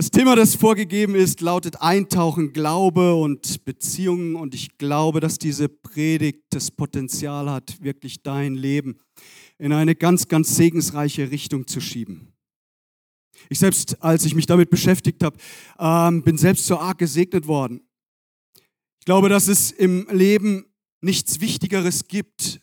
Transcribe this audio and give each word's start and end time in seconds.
Das 0.00 0.10
Thema, 0.10 0.34
das 0.34 0.54
vorgegeben 0.54 1.14
ist, 1.14 1.42
lautet 1.42 1.82
Eintauchen, 1.82 2.54
Glaube 2.54 3.16
und 3.16 3.66
Beziehungen. 3.66 4.34
Und 4.34 4.54
ich 4.54 4.78
glaube, 4.78 5.20
dass 5.20 5.36
diese 5.36 5.68
Predigt 5.68 6.40
das 6.48 6.70
Potenzial 6.70 7.50
hat, 7.50 7.76
wirklich 7.82 8.22
dein 8.22 8.54
Leben 8.54 8.98
in 9.58 9.74
eine 9.74 9.94
ganz, 9.94 10.26
ganz 10.26 10.56
segensreiche 10.56 11.30
Richtung 11.30 11.66
zu 11.66 11.82
schieben. 11.82 12.32
Ich 13.50 13.58
selbst, 13.58 14.02
als 14.02 14.24
ich 14.24 14.34
mich 14.34 14.46
damit 14.46 14.70
beschäftigt 14.70 15.22
habe, 15.22 15.36
ähm, 15.78 16.22
bin 16.22 16.38
selbst 16.38 16.64
so 16.64 16.78
arg 16.78 16.96
gesegnet 16.96 17.46
worden. 17.46 17.82
Ich 19.00 19.04
glaube, 19.04 19.28
dass 19.28 19.48
es 19.48 19.70
im 19.70 20.06
Leben 20.10 20.64
nichts 21.02 21.42
Wichtigeres 21.42 22.08
gibt 22.08 22.62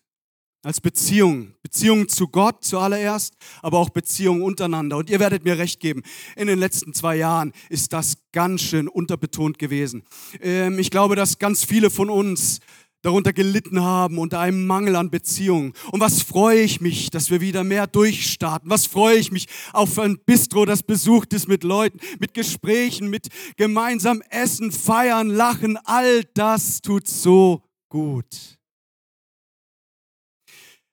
als 0.68 0.82
Beziehung. 0.82 1.54
Beziehung 1.64 2.10
zu 2.10 2.28
Gott 2.28 2.66
zuallererst, 2.66 3.36
aber 3.62 3.80
auch 3.80 3.90
Beziehung 3.90 4.42
untereinander. 4.42 4.98
Und 4.98 5.10
ihr 5.10 5.22
werdet 5.22 5.46
mir 5.46 5.58
recht 5.58 5.80
geben, 5.80 6.04
in 6.36 6.48
den 6.48 6.60
letzten 6.60 6.94
zwei 6.94 7.16
Jahren 7.16 7.54
ist 7.70 7.94
das 7.94 8.18
ganz 8.34 8.64
schön 8.64 8.90
unterbetont 8.90 9.60
gewesen. 9.60 10.04
Ähm, 10.42 10.78
ich 10.78 10.92
glaube, 10.92 11.16
dass 11.16 11.40
ganz 11.40 11.64
viele 11.64 11.90
von 11.90 12.10
uns 12.10 12.60
darunter 13.02 13.32
gelitten 13.32 13.82
haben, 13.82 14.18
unter 14.18 14.42
einem 14.42 14.68
Mangel 14.68 14.98
an 14.98 15.10
Beziehungen. 15.10 15.72
Und 15.94 16.02
was 16.02 16.22
freue 16.22 16.60
ich 16.60 16.82
mich, 16.82 17.12
dass 17.12 17.32
wir 17.32 17.40
wieder 17.40 17.64
mehr 17.64 17.88
durchstarten? 17.88 18.70
Was 18.70 18.88
freue 18.88 19.16
ich 19.16 19.32
mich 19.32 19.48
auf 19.72 19.98
ein 19.98 20.20
Bistro, 20.26 20.66
das 20.66 20.84
besucht 20.84 21.32
ist 21.32 21.48
mit 21.48 21.64
Leuten, 21.64 22.02
mit 22.20 22.34
Gesprächen, 22.34 23.10
mit 23.10 23.30
gemeinsam 23.56 24.22
Essen, 24.32 24.74
Feiern, 24.74 25.30
Lachen. 25.30 25.78
All 25.86 26.26
das 26.34 26.82
tut 26.82 27.08
so 27.08 27.64
gut. 27.88 28.57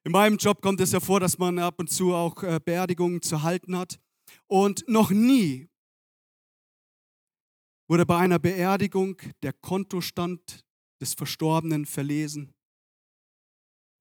In 0.07 0.13
meinem 0.13 0.37
Job 0.37 0.61
kommt 0.61 0.81
es 0.81 0.93
ja 0.93 1.01
vor, 1.01 1.19
dass 1.19 1.39
man 1.39 1.59
ab 1.59 1.77
und 1.79 1.91
zu 1.91 2.15
auch 2.15 2.43
äh, 2.43 2.61
Beerdigungen 2.63 3.23
zu 3.23 3.43
halten 3.43 3.77
hat. 3.77 3.99
Und 4.47 4.85
noch 4.87 5.11
nie 5.11 5.69
wurde 7.89 8.05
bei 8.05 8.19
einer 8.19 8.39
Beerdigung 8.39 9.17
der 9.43 9.55
Kontostand 9.55 10.65
des 11.01 11.15
Verstorbenen 11.15 11.87
verlesen. 11.87 12.53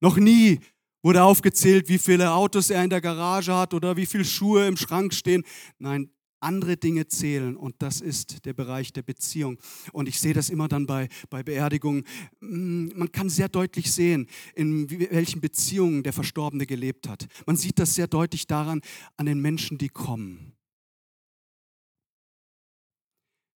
Noch 0.02 0.16
nie 0.16 0.60
wurde 1.02 1.22
aufgezählt, 1.22 1.88
wie 1.88 1.98
viele 1.98 2.32
Autos 2.32 2.68
er 2.68 2.84
in 2.84 2.90
der 2.90 3.00
Garage 3.00 3.54
hat 3.54 3.72
oder 3.72 3.96
wie 3.96 4.06
viele 4.06 4.24
Schuhe 4.24 4.66
im 4.66 4.76
Schrank 4.76 5.14
stehen. 5.14 5.44
Nein, 5.78 6.10
andere 6.44 6.76
Dinge 6.76 7.08
zählen 7.08 7.56
und 7.56 7.74
das 7.80 8.00
ist 8.00 8.44
der 8.44 8.52
Bereich 8.52 8.92
der 8.92 9.02
Beziehung. 9.02 9.58
Und 9.92 10.08
ich 10.08 10.20
sehe 10.20 10.34
das 10.34 10.50
immer 10.50 10.68
dann 10.68 10.86
bei, 10.86 11.08
bei 11.30 11.42
Beerdigungen. 11.42 12.04
Mm, 12.40 12.88
man 12.94 13.10
kann 13.10 13.28
sehr 13.28 13.48
deutlich 13.48 13.92
sehen, 13.92 14.28
in 14.54 14.88
welchen 15.10 15.40
Beziehungen 15.40 16.02
der 16.02 16.12
Verstorbene 16.12 16.66
gelebt 16.66 17.08
hat. 17.08 17.26
Man 17.46 17.56
sieht 17.56 17.78
das 17.78 17.94
sehr 17.94 18.06
deutlich 18.06 18.46
daran, 18.46 18.80
an 19.16 19.26
den 19.26 19.40
Menschen, 19.40 19.78
die 19.78 19.88
kommen. 19.88 20.54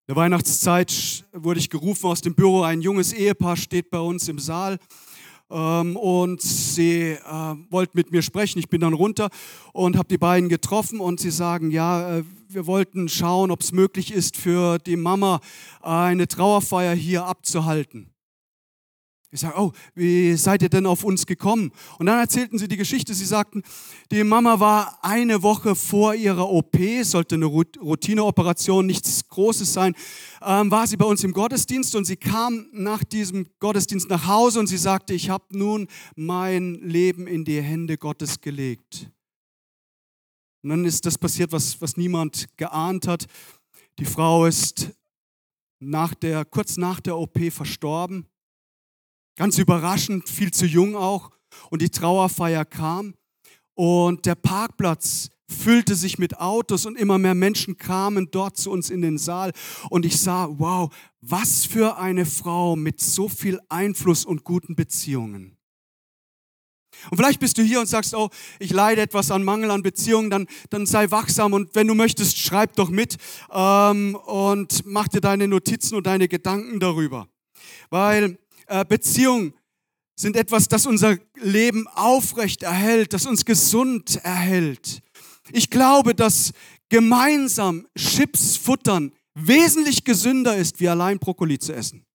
In 0.07 0.15
der 0.15 0.23
Weihnachtszeit 0.23 1.23
wurde 1.33 1.59
ich 1.59 1.69
gerufen 1.69 2.07
aus 2.07 2.21
dem 2.21 2.33
Büro. 2.33 2.63
Ein 2.63 2.81
junges 2.81 3.13
Ehepaar 3.13 3.55
steht 3.55 3.91
bei 3.91 3.99
uns 3.99 4.27
im 4.27 4.39
Saal 4.39 4.79
ähm, 5.49 5.95
und 5.95 6.41
sie 6.41 7.11
äh, 7.11 7.55
wollten 7.69 7.97
mit 7.97 8.11
mir 8.11 8.21
sprechen. 8.21 8.59
Ich 8.59 8.69
bin 8.69 8.81
dann 8.81 8.93
runter 8.93 9.29
und 9.73 9.97
habe 9.97 10.07
die 10.07 10.17
beiden 10.17 10.49
getroffen 10.49 10.99
und 10.99 11.19
sie 11.19 11.31
sagen, 11.31 11.71
ja, 11.71 12.17
äh, 12.17 12.23
wir 12.47 12.65
wollten 12.65 13.09
schauen, 13.09 13.51
ob 13.51 13.61
es 13.61 13.71
möglich 13.71 14.11
ist, 14.11 14.35
für 14.35 14.79
die 14.79 14.95
Mama 14.95 15.39
eine 15.81 16.27
Trauerfeier 16.27 16.95
hier 16.95 17.25
abzuhalten. 17.25 18.09
Ich 19.31 19.41
sage, 19.41 19.59
oh, 19.59 19.71
wie 19.93 20.35
seid 20.35 20.63
ihr 20.63 20.69
denn 20.69 20.87
auf 20.87 21.03
uns 21.03 21.27
gekommen? 21.27 21.71
Und 21.99 22.07
dann 22.07 22.17
erzählten 22.17 22.57
sie 22.57 22.67
die 22.67 22.77
Geschichte. 22.77 23.13
Sie 23.13 23.25
sagten, 23.25 23.61
die 24.11 24.23
Mama 24.23 24.59
war 24.59 24.97
eine 25.03 25.43
Woche 25.43 25.75
vor 25.75 26.15
ihrer 26.15 26.49
OP, 26.49 26.75
sollte 27.03 27.35
eine 27.35 27.45
Routineoperation, 27.45 28.87
nichts 28.87 29.27
Großes 29.27 29.71
sein, 29.71 29.93
ähm, 30.41 30.71
war 30.71 30.87
sie 30.87 30.97
bei 30.97 31.05
uns 31.05 31.23
im 31.23 31.33
Gottesdienst 31.33 31.95
und 31.95 32.05
sie 32.05 32.17
kam 32.17 32.69
nach 32.71 33.03
diesem 33.03 33.45
Gottesdienst 33.59 34.09
nach 34.09 34.25
Hause 34.25 34.61
und 34.61 34.67
sie 34.67 34.77
sagte, 34.77 35.13
ich 35.13 35.29
habe 35.29 35.45
nun 35.51 35.87
mein 36.15 36.75
Leben 36.81 37.27
in 37.27 37.45
die 37.45 37.61
Hände 37.61 37.99
Gottes 37.99 38.41
gelegt. 38.41 39.11
Und 40.63 40.71
dann 40.71 40.85
ist 40.85 41.05
das 41.05 41.19
passiert, 41.19 41.51
was, 41.51 41.79
was 41.81 41.97
niemand 41.97 42.47
geahnt 42.57 43.07
hat. 43.07 43.27
Die 43.99 44.05
Frau 44.05 44.45
ist 44.45 44.91
nach 45.79 46.15
der, 46.15 46.45
kurz 46.45 46.77
nach 46.77 46.99
der 46.99 47.15
OP 47.17 47.51
verstorben. 47.51 48.25
Ganz 49.39 49.57
überraschend, 49.57 50.27
viel 50.27 50.51
zu 50.51 50.65
jung 50.65 50.97
auch. 50.97 51.31
Und 51.69 51.81
die 51.81 51.89
Trauerfeier 51.89 52.65
kam 52.65 53.13
und 53.73 54.25
der 54.25 54.35
Parkplatz 54.35 55.29
füllte 55.47 55.95
sich 55.95 56.19
mit 56.19 56.41
Autos 56.41 56.85
und 56.85 56.97
immer 56.97 57.17
mehr 57.17 57.35
Menschen 57.35 57.77
kamen 57.77 58.27
dort 58.31 58.57
zu 58.57 58.69
uns 58.69 58.89
in 58.89 59.01
den 59.01 59.17
Saal. 59.17 59.53
Und 59.89 60.05
ich 60.05 60.19
sah, 60.19 60.49
wow, 60.59 60.93
was 61.21 61.65
für 61.65 61.97
eine 61.97 62.25
Frau 62.25 62.75
mit 62.75 62.99
so 62.99 63.29
viel 63.29 63.61
Einfluss 63.69 64.25
und 64.25 64.43
guten 64.43 64.75
Beziehungen. 64.75 65.55
Und 67.09 67.15
vielleicht 67.15 67.39
bist 67.39 67.57
du 67.57 67.61
hier 67.61 67.79
und 67.79 67.87
sagst, 67.87 68.13
oh, 68.13 68.27
ich 68.59 68.71
leide 68.71 68.99
etwas 68.99 69.31
an 69.31 69.45
Mangel 69.45 69.71
an 69.71 69.83
Beziehungen, 69.83 70.29
dann, 70.29 70.47
dann 70.69 70.85
sei 70.85 71.11
wachsam 71.11 71.53
und 71.53 71.73
wenn 71.75 71.87
du 71.87 71.95
möchtest, 71.95 72.37
schreib 72.37 72.75
doch 72.75 72.89
mit 72.89 73.15
ähm, 73.53 74.15
und 74.15 74.85
mach 74.85 75.07
dir 75.07 75.21
deine 75.21 75.47
Notizen 75.47 75.95
und 75.95 76.07
deine 76.07 76.27
Gedanken 76.27 76.81
darüber. 76.81 77.29
Weil 77.89 78.37
Beziehungen 78.87 79.53
sind 80.15 80.35
etwas, 80.35 80.67
das 80.67 80.85
unser 80.85 81.17
Leben 81.35 81.87
aufrecht 81.87 82.63
erhält, 82.63 83.13
das 83.13 83.25
uns 83.25 83.45
gesund 83.45 84.17
erhält. 84.23 85.01
Ich 85.51 85.69
glaube, 85.69 86.13
dass 86.13 86.51
gemeinsam 86.89 87.87
Chips 87.97 88.57
futtern 88.57 89.13
wesentlich 89.33 90.03
gesünder 90.03 90.57
ist, 90.57 90.79
wie 90.79 90.89
allein 90.89 91.19
Brokkoli 91.19 91.57
zu 91.57 91.73
essen. 91.73 92.05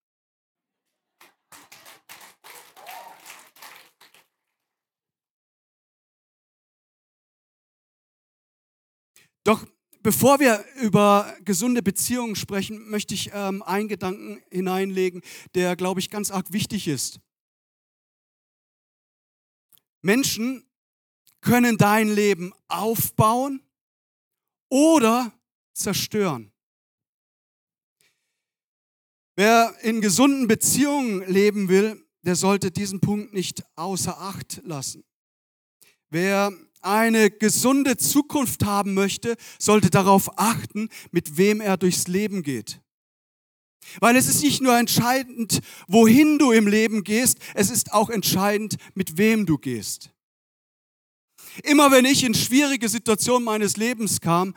Doch 9.45 9.67
bevor 10.05 10.39
wir 10.39 10.63
über 10.83 11.35
gesunde 11.45 11.83
Beziehungen 11.83 12.37
sprechen, 12.37 12.89
möchte 12.91 13.15
ich 13.15 13.31
ähm, 13.33 13.63
einen 13.63 13.89
Gedanken 13.89 14.41
hineinlegen, 14.51 15.23
der, 15.55 15.75
glaube 15.75 15.99
ich, 15.99 16.11
ganz 16.11 16.31
arg 16.31 16.53
wichtig 16.53 16.87
ist. 16.87 17.21
Menschen 20.03 20.69
können 21.41 21.79
dein 21.79 22.09
Leben 22.09 22.53
aufbauen 22.69 23.63
oder 24.69 25.33
zerstören. 25.73 26.53
Wer 29.37 29.75
in 29.81 30.03
gesunden 30.03 30.47
Beziehungen 30.47 31.27
leben 31.27 31.69
will, 31.69 32.07
der 32.23 32.37
sollte 32.37 32.71
diesen 32.71 33.01
Punkt 33.01 33.33
nicht 33.33 33.65
außer 33.75 34.21
Acht 34.21 34.61
lassen. 34.65 35.03
Wer 36.11 36.53
eine 36.85 37.31
gesunde 37.31 37.97
Zukunft 37.97 38.65
haben 38.65 38.95
möchte, 38.95 39.37
sollte 39.59 39.91
darauf 39.91 40.39
achten, 40.39 40.89
mit 41.11 41.37
wem 41.37 41.61
er 41.61 41.77
durchs 41.77 42.09
Leben 42.09 42.43
geht. 42.43 42.81
Weil 44.01 44.17
es 44.17 44.29
ist 44.29 44.43
nicht 44.43 44.63
nur 44.63 44.77
entscheidend, 44.77 45.61
wohin 45.89 46.39
du 46.39 46.53
im 46.53 46.67
Leben 46.67 47.05
gehst, 47.05 47.39
es 47.55 47.71
ist 47.71 47.93
auch 47.93 48.11
entscheidend, 48.11 48.77
mit 48.95 49.19
wem 49.19 49.47
du 49.47 49.59
gehst. 49.59 50.11
Immer 51.63 51.91
wenn 51.91 52.05
ich 52.05 52.25
in 52.25 52.35
schwierige 52.35 52.89
Situationen 52.89 53.45
meines 53.45 53.77
Lebens 53.77 54.21
kam, 54.21 54.55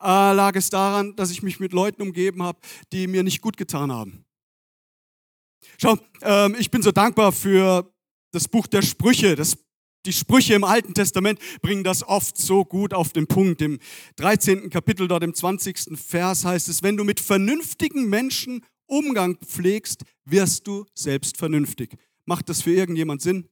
äh, 0.00 0.32
lag 0.32 0.54
es 0.56 0.70
daran, 0.70 1.16
dass 1.16 1.30
ich 1.30 1.42
mich 1.42 1.60
mit 1.60 1.72
Leuten 1.72 2.02
umgeben 2.02 2.42
habe, 2.42 2.58
die 2.92 3.06
mir 3.06 3.22
nicht 3.22 3.40
gut 3.40 3.56
getan 3.56 3.92
haben. 3.92 4.24
Schau, 5.78 5.96
ähm, 6.22 6.56
ich 6.58 6.70
bin 6.70 6.82
so 6.82 6.92
dankbar 6.92 7.32
für 7.32 7.90
das 8.32 8.48
Buch 8.48 8.66
der 8.66 8.82
Sprüche. 8.82 9.36
Das 9.36 9.56
die 10.06 10.12
Sprüche 10.12 10.54
im 10.54 10.64
Alten 10.64 10.94
Testament 10.94 11.38
bringen 11.62 11.84
das 11.84 12.02
oft 12.06 12.36
so 12.36 12.64
gut 12.64 12.92
auf 12.92 13.12
den 13.12 13.26
Punkt. 13.26 13.62
Im 13.62 13.78
13. 14.16 14.70
Kapitel, 14.70 15.08
dort 15.08 15.22
im 15.22 15.34
20. 15.34 15.98
Vers 15.98 16.44
heißt 16.44 16.68
es, 16.68 16.82
wenn 16.82 16.96
du 16.96 17.04
mit 17.04 17.20
vernünftigen 17.20 18.08
Menschen 18.08 18.64
Umgang 18.86 19.36
pflegst, 19.38 20.04
wirst 20.24 20.66
du 20.66 20.84
selbst 20.94 21.36
vernünftig. 21.36 21.96
Macht 22.26 22.48
das 22.48 22.62
für 22.62 22.72
irgendjemand 22.72 23.22
Sinn? 23.22 23.48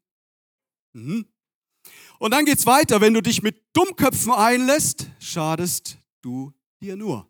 Mhm. 0.92 1.26
Und 2.18 2.30
dann 2.32 2.44
geht's 2.44 2.66
weiter. 2.66 3.00
Wenn 3.00 3.14
du 3.14 3.22
dich 3.22 3.42
mit 3.42 3.62
Dummköpfen 3.72 4.32
einlässt, 4.32 5.10
schadest 5.18 5.98
du 6.20 6.52
dir 6.80 6.96
nur. 6.96 7.28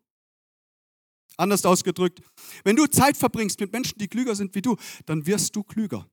Anders 1.36 1.64
ausgedrückt, 1.64 2.20
wenn 2.62 2.76
du 2.76 2.86
Zeit 2.86 3.16
verbringst 3.16 3.58
mit 3.60 3.72
Menschen, 3.72 3.98
die 3.98 4.08
klüger 4.08 4.34
sind 4.34 4.54
wie 4.54 4.62
du, 4.62 4.76
dann 5.06 5.26
wirst 5.26 5.56
du 5.56 5.62
klüger. 5.62 6.06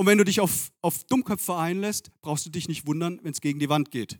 Und 0.00 0.06
wenn 0.06 0.16
du 0.16 0.24
dich 0.24 0.40
auf, 0.40 0.72
auf 0.80 1.04
Dummköpfe 1.04 1.54
einlässt, 1.54 2.10
brauchst 2.22 2.46
du 2.46 2.50
dich 2.50 2.68
nicht 2.68 2.86
wundern, 2.86 3.20
wenn 3.22 3.32
es 3.32 3.42
gegen 3.42 3.58
die 3.58 3.68
Wand 3.68 3.90
geht. 3.90 4.18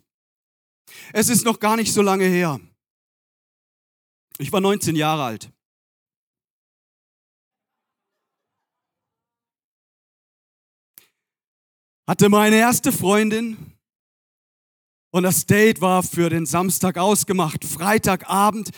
Es 1.11 1.27
ist 1.27 1.43
noch 1.43 1.59
gar 1.59 1.75
nicht 1.75 1.91
so 1.91 2.03
lange 2.03 2.25
her. 2.25 2.59
Ich 4.37 4.51
war 4.51 4.61
19 4.61 4.95
Jahre 4.95 5.23
alt. 5.23 5.51
Hatte 12.07 12.29
meine 12.29 12.57
erste 12.57 12.91
Freundin 12.91 13.75
und 15.09 15.23
das 15.23 15.47
Date 15.47 15.81
war 15.81 16.03
für 16.03 16.29
den 16.29 16.45
Samstag 16.45 16.99
ausgemacht. 16.99 17.65
Freitagabend 17.65 18.69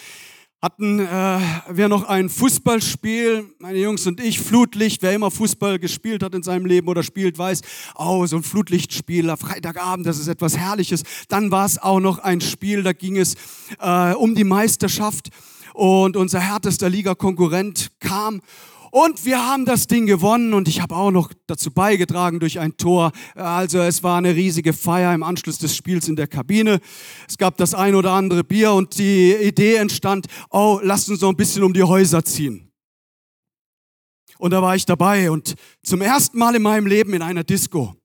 hatten 0.64 0.98
äh, 1.00 1.40
wir 1.72 1.90
noch 1.90 2.06
ein 2.06 2.30
Fußballspiel, 2.30 3.54
meine 3.60 3.80
Jungs 3.80 4.08
und 4.08 4.22
ich, 4.22 4.40
Flutlicht. 4.40 5.02
Wer 5.04 5.12
immer 5.12 5.30
Fußball 5.30 5.78
gespielt 5.78 6.24
hat 6.24 6.34
in 6.34 6.42
seinem 6.42 6.66
Leben 6.66 6.88
oder 6.88 7.04
spielt, 7.04 7.38
weiß, 7.38 7.60
oh, 7.96 8.26
so 8.28 8.38
ein 8.38 8.44
Flutlichtspiel, 8.44 9.36
Freitagabend, 9.36 10.06
das 10.06 10.20
ist 10.20 10.30
etwas 10.30 10.58
Herrliches. 10.58 11.04
Dann 11.28 11.52
war 11.52 11.66
es 11.66 11.82
auch 11.82 12.00
noch 12.00 12.20
ein 12.20 12.40
Spiel, 12.40 12.82
da 12.82 12.94
ging 12.94 13.18
es 13.18 13.36
äh, 13.82 14.14
um 14.14 14.36
die 14.36 14.46
Meisterschaft 14.46 15.32
und 15.74 16.16
unser 16.16 16.40
härtester 16.40 16.90
Liga-Konkurrent 16.90 17.90
kam 18.00 18.40
und 18.94 19.26
wir 19.26 19.44
haben 19.44 19.66
das 19.66 19.88
Ding 19.88 20.06
gewonnen 20.06 20.54
und 20.54 20.68
ich 20.68 20.80
habe 20.80 20.96
auch 20.96 21.10
noch 21.10 21.32
dazu 21.48 21.72
beigetragen 21.72 22.40
durch 22.40 22.60
ein 22.60 22.78
Tor. 22.78 23.12
Also 23.34 23.80
es 23.80 24.04
war 24.04 24.20
eine 24.20 24.36
riesige 24.36 24.72
Feier 24.72 25.16
im 25.16 25.24
Anschluss 25.24 25.58
des 25.58 25.76
Spiels 25.76 26.08
in 26.08 26.16
der 26.16 26.28
Kabine. 26.28 26.80
Es 27.28 27.40
gab 27.40 27.58
das 27.58 27.74
ein 27.74 27.96
oder 27.96 28.12
andere 28.12 28.44
Bier 28.44 28.72
und 28.72 29.00
die 29.00 29.34
Idee 29.34 29.78
entstand, 29.78 30.28
oh, 30.52 30.80
lasst 30.84 31.10
uns 31.10 31.22
so 31.22 31.30
ein 31.30 31.36
bisschen 31.36 31.64
um 31.64 31.74
die 31.74 31.82
Häuser 31.82 32.24
ziehen. 32.24 32.72
Und 34.38 34.52
da 34.52 34.62
war 34.62 34.76
ich 34.76 34.86
dabei 34.86 35.32
und 35.32 35.56
zum 35.82 36.04
ersten 36.04 36.38
Mal 36.38 36.54
in 36.54 36.62
meinem 36.62 36.86
Leben 36.86 37.16
in 37.16 37.24
einer 37.24 37.44
Disco. 37.44 37.96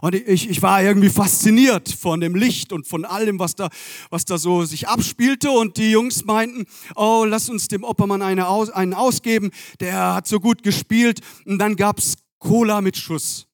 Und 0.00 0.14
ich, 0.14 0.48
ich 0.48 0.62
war 0.62 0.82
irgendwie 0.82 1.08
fasziniert 1.08 1.88
von 1.88 2.20
dem 2.20 2.34
Licht 2.34 2.72
und 2.72 2.86
von 2.86 3.04
allem, 3.04 3.38
was 3.38 3.54
da, 3.54 3.68
was 4.10 4.24
da 4.24 4.38
so 4.38 4.64
sich 4.64 4.88
abspielte. 4.88 5.50
Und 5.50 5.76
die 5.76 5.90
Jungs 5.90 6.24
meinten, 6.24 6.66
oh, 6.96 7.24
lass 7.26 7.48
uns 7.48 7.68
dem 7.68 7.84
Oppermann 7.84 8.22
eine 8.22 8.48
aus, 8.48 8.70
einen 8.70 8.94
ausgeben, 8.94 9.50
der 9.80 10.14
hat 10.14 10.26
so 10.26 10.40
gut 10.40 10.62
gespielt. 10.62 11.20
Und 11.44 11.58
dann 11.58 11.76
gab's 11.76 12.16
Cola 12.38 12.80
mit 12.80 12.96
Schuss. 12.96 13.46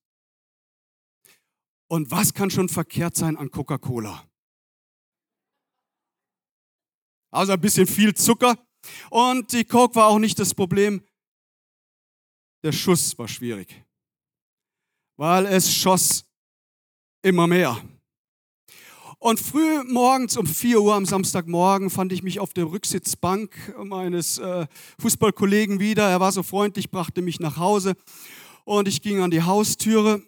Und 1.89 2.11
was 2.11 2.35
kann 2.35 2.51
schon 2.51 2.69
verkehrt 2.69 3.17
sein 3.17 3.37
an 3.37 3.51
Coca-Cola? 3.51 4.25
Also 7.33 7.53
ein 7.53 7.61
bisschen 7.61 7.87
viel 7.87 8.15
Zucker. 8.15 8.57
Und 9.11 9.53
die 9.53 9.65
Coke 9.65 9.97
war 9.97 10.07
auch 10.07 10.19
nicht 10.19 10.39
das 10.39 10.55
Problem. 10.55 11.03
Der 12.63 12.73
Schuss 12.73 13.19
war 13.19 13.29
schwierig 13.29 13.85
weil 15.21 15.45
es 15.45 15.71
schoss 15.71 16.25
immer 17.21 17.47
mehr. 17.47 17.79
Und 19.19 19.39
früh 19.39 19.85
morgens 19.85 20.39
um 20.39 20.47
4 20.47 20.81
Uhr 20.81 20.95
am 20.95 21.05
Samstagmorgen 21.05 21.91
fand 21.91 22.11
ich 22.15 22.23
mich 22.23 22.41
auf 22.41 22.55
der 22.55 22.71
Rücksitzbank 22.71 23.75
meines 23.85 24.39
äh, 24.39 24.67
Fußballkollegen 24.99 25.79
wieder. 25.79 26.09
Er 26.09 26.21
war 26.21 26.33
so 26.33 26.43
freundlich, 26.43 26.91
brachte 26.91 27.21
mich 27.21 27.39
nach 27.39 27.59
Hause 27.59 27.97
und 28.65 28.89
ich 28.89 29.03
ging 29.03 29.21
an 29.21 29.31
die 29.31 29.43
Haustüre, 29.43 30.23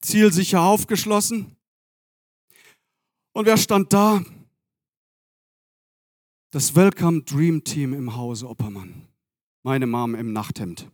zielsicher 0.00 0.60
aufgeschlossen. 0.60 1.56
Und 3.32 3.46
wer 3.46 3.56
stand 3.56 3.92
da? 3.92 4.24
Das 6.52 6.76
Welcome 6.76 7.22
Dream 7.22 7.64
Team 7.64 7.94
im 7.94 8.14
Hause 8.14 8.48
Oppermann. 8.48 9.08
Meine 9.64 9.88
Mom 9.88 10.14
im 10.14 10.32
Nachthemd. 10.32 10.88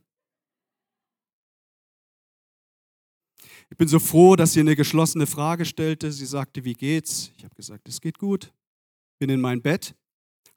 Bin 3.80 3.88
so 3.88 3.98
froh, 3.98 4.36
dass 4.36 4.52
sie 4.52 4.60
eine 4.60 4.76
geschlossene 4.76 5.26
Frage 5.26 5.64
stellte. 5.64 6.12
Sie 6.12 6.26
sagte, 6.26 6.66
wie 6.66 6.74
geht's? 6.74 7.32
Ich 7.38 7.44
habe 7.44 7.54
gesagt, 7.54 7.88
es 7.88 8.02
geht 8.02 8.18
gut. 8.18 8.52
Bin 9.18 9.30
in 9.30 9.40
mein 9.40 9.62
Bett, 9.62 9.94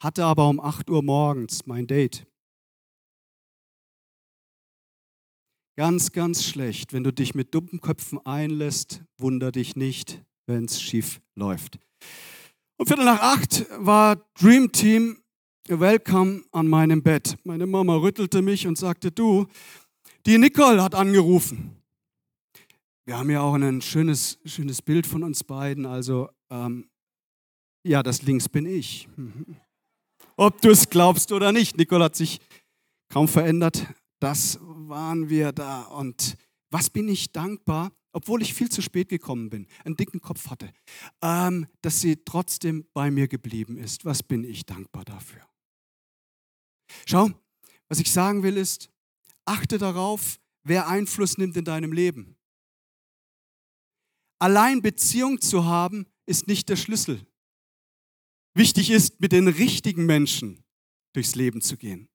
hatte 0.02 0.26
aber 0.26 0.50
um 0.50 0.60
8 0.60 0.90
Uhr 0.90 1.02
morgens 1.02 1.66
mein 1.66 1.88
Date. 1.88 2.28
Ganz, 5.78 6.12
ganz 6.12 6.44
schlecht. 6.44 6.92
Wenn 6.92 7.06
du 7.06 7.14
dich 7.14 7.34
mit 7.34 7.56
dummen 7.56 7.80
Köpfen 7.80 8.20
einlässt, 8.26 9.02
wunder 9.18 9.54
dich 9.54 9.78
nicht, 9.78 10.22
wenn 10.46 10.66
es 10.66 10.82
schief 10.82 11.22
läuft. 11.36 11.80
Um 12.76 12.88
Viertel 12.88 13.06
nach 13.06 13.22
acht 13.22 13.66
war 13.78 14.18
Dream 14.38 14.70
Team 14.74 15.18
Welcome 15.70 16.44
an 16.52 16.68
meinem 16.68 17.02
Bett. 17.02 17.38
Meine 17.46 17.68
Mama 17.68 17.96
rüttelte 17.96 18.42
mich 18.42 18.68
und 18.68 18.78
sagte, 18.78 19.12
du, 19.12 19.48
die 20.26 20.38
Nicole 20.38 20.84
hat 20.84 20.94
angerufen. 20.94 21.83
Wir 23.06 23.18
haben 23.18 23.30
ja 23.30 23.42
auch 23.42 23.54
ein 23.54 23.82
schönes, 23.82 24.40
schönes 24.46 24.82
Bild 24.82 25.06
von 25.06 25.24
uns 25.24 25.44
beiden. 25.44 25.86
Also, 25.86 26.30
ähm, 26.50 26.90
ja, 27.86 28.02
das 28.02 28.22
links 28.22 28.48
bin 28.48 28.66
ich. 28.66 29.10
Ob 30.38 30.62
du 30.62 30.70
es 30.70 30.90
glaubst 30.90 31.34
oder 31.34 31.52
nicht. 31.52 31.78
Nicole 31.78 32.06
hat 32.06 32.16
sich 32.16 32.40
kaum 33.10 33.28
verändert. 33.28 33.86
Das 34.20 34.58
waren 34.62 35.30
wir 35.30 35.52
da. 35.52 35.82
Und 35.82 36.38
was 36.72 36.90
bin 36.90 37.10
ich 37.10 37.34
dankbar, 37.34 37.92
obwohl 38.14 38.42
ich 38.42 38.54
viel 38.54 38.70
zu 38.70 38.82
spät 38.82 39.10
gekommen 39.10 39.50
bin, 39.50 39.68
einen 39.84 39.98
dicken 39.98 40.22
Kopf 40.22 40.50
hatte, 40.50 40.72
ähm, 41.22 41.68
dass 41.82 42.00
sie 42.00 42.24
trotzdem 42.24 42.88
bei 42.94 43.12
mir 43.12 43.28
geblieben 43.28 43.76
ist. 43.76 44.06
Was 44.06 44.24
bin 44.24 44.46
ich 44.46 44.66
dankbar 44.66 45.04
dafür? 45.04 45.42
Schau, 47.06 47.32
was 47.90 48.00
ich 48.00 48.12
sagen 48.12 48.44
will 48.44 48.56
ist, 48.56 48.90
achte 49.44 49.78
darauf, 49.78 50.40
wer 50.64 50.88
Einfluss 50.88 51.38
nimmt 51.38 51.58
in 51.58 51.66
deinem 51.66 51.92
Leben. 51.92 52.38
Allein 54.44 54.82
Beziehung 54.82 55.40
zu 55.40 55.64
haben, 55.64 56.06
ist 56.26 56.48
nicht 56.48 56.68
der 56.68 56.76
Schlüssel. 56.76 57.26
Wichtig 58.54 58.90
ist, 58.90 59.22
mit 59.22 59.32
den 59.32 59.48
richtigen 59.48 60.06
Menschen 60.06 60.66
durchs 61.14 61.36
Leben 61.36 61.62
zu 61.62 61.78
gehen. 61.78 62.10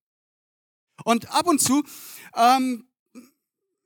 Und 1.05 1.31
ab 1.31 1.47
und 1.47 1.59
zu 1.59 1.83
ähm, 2.37 2.87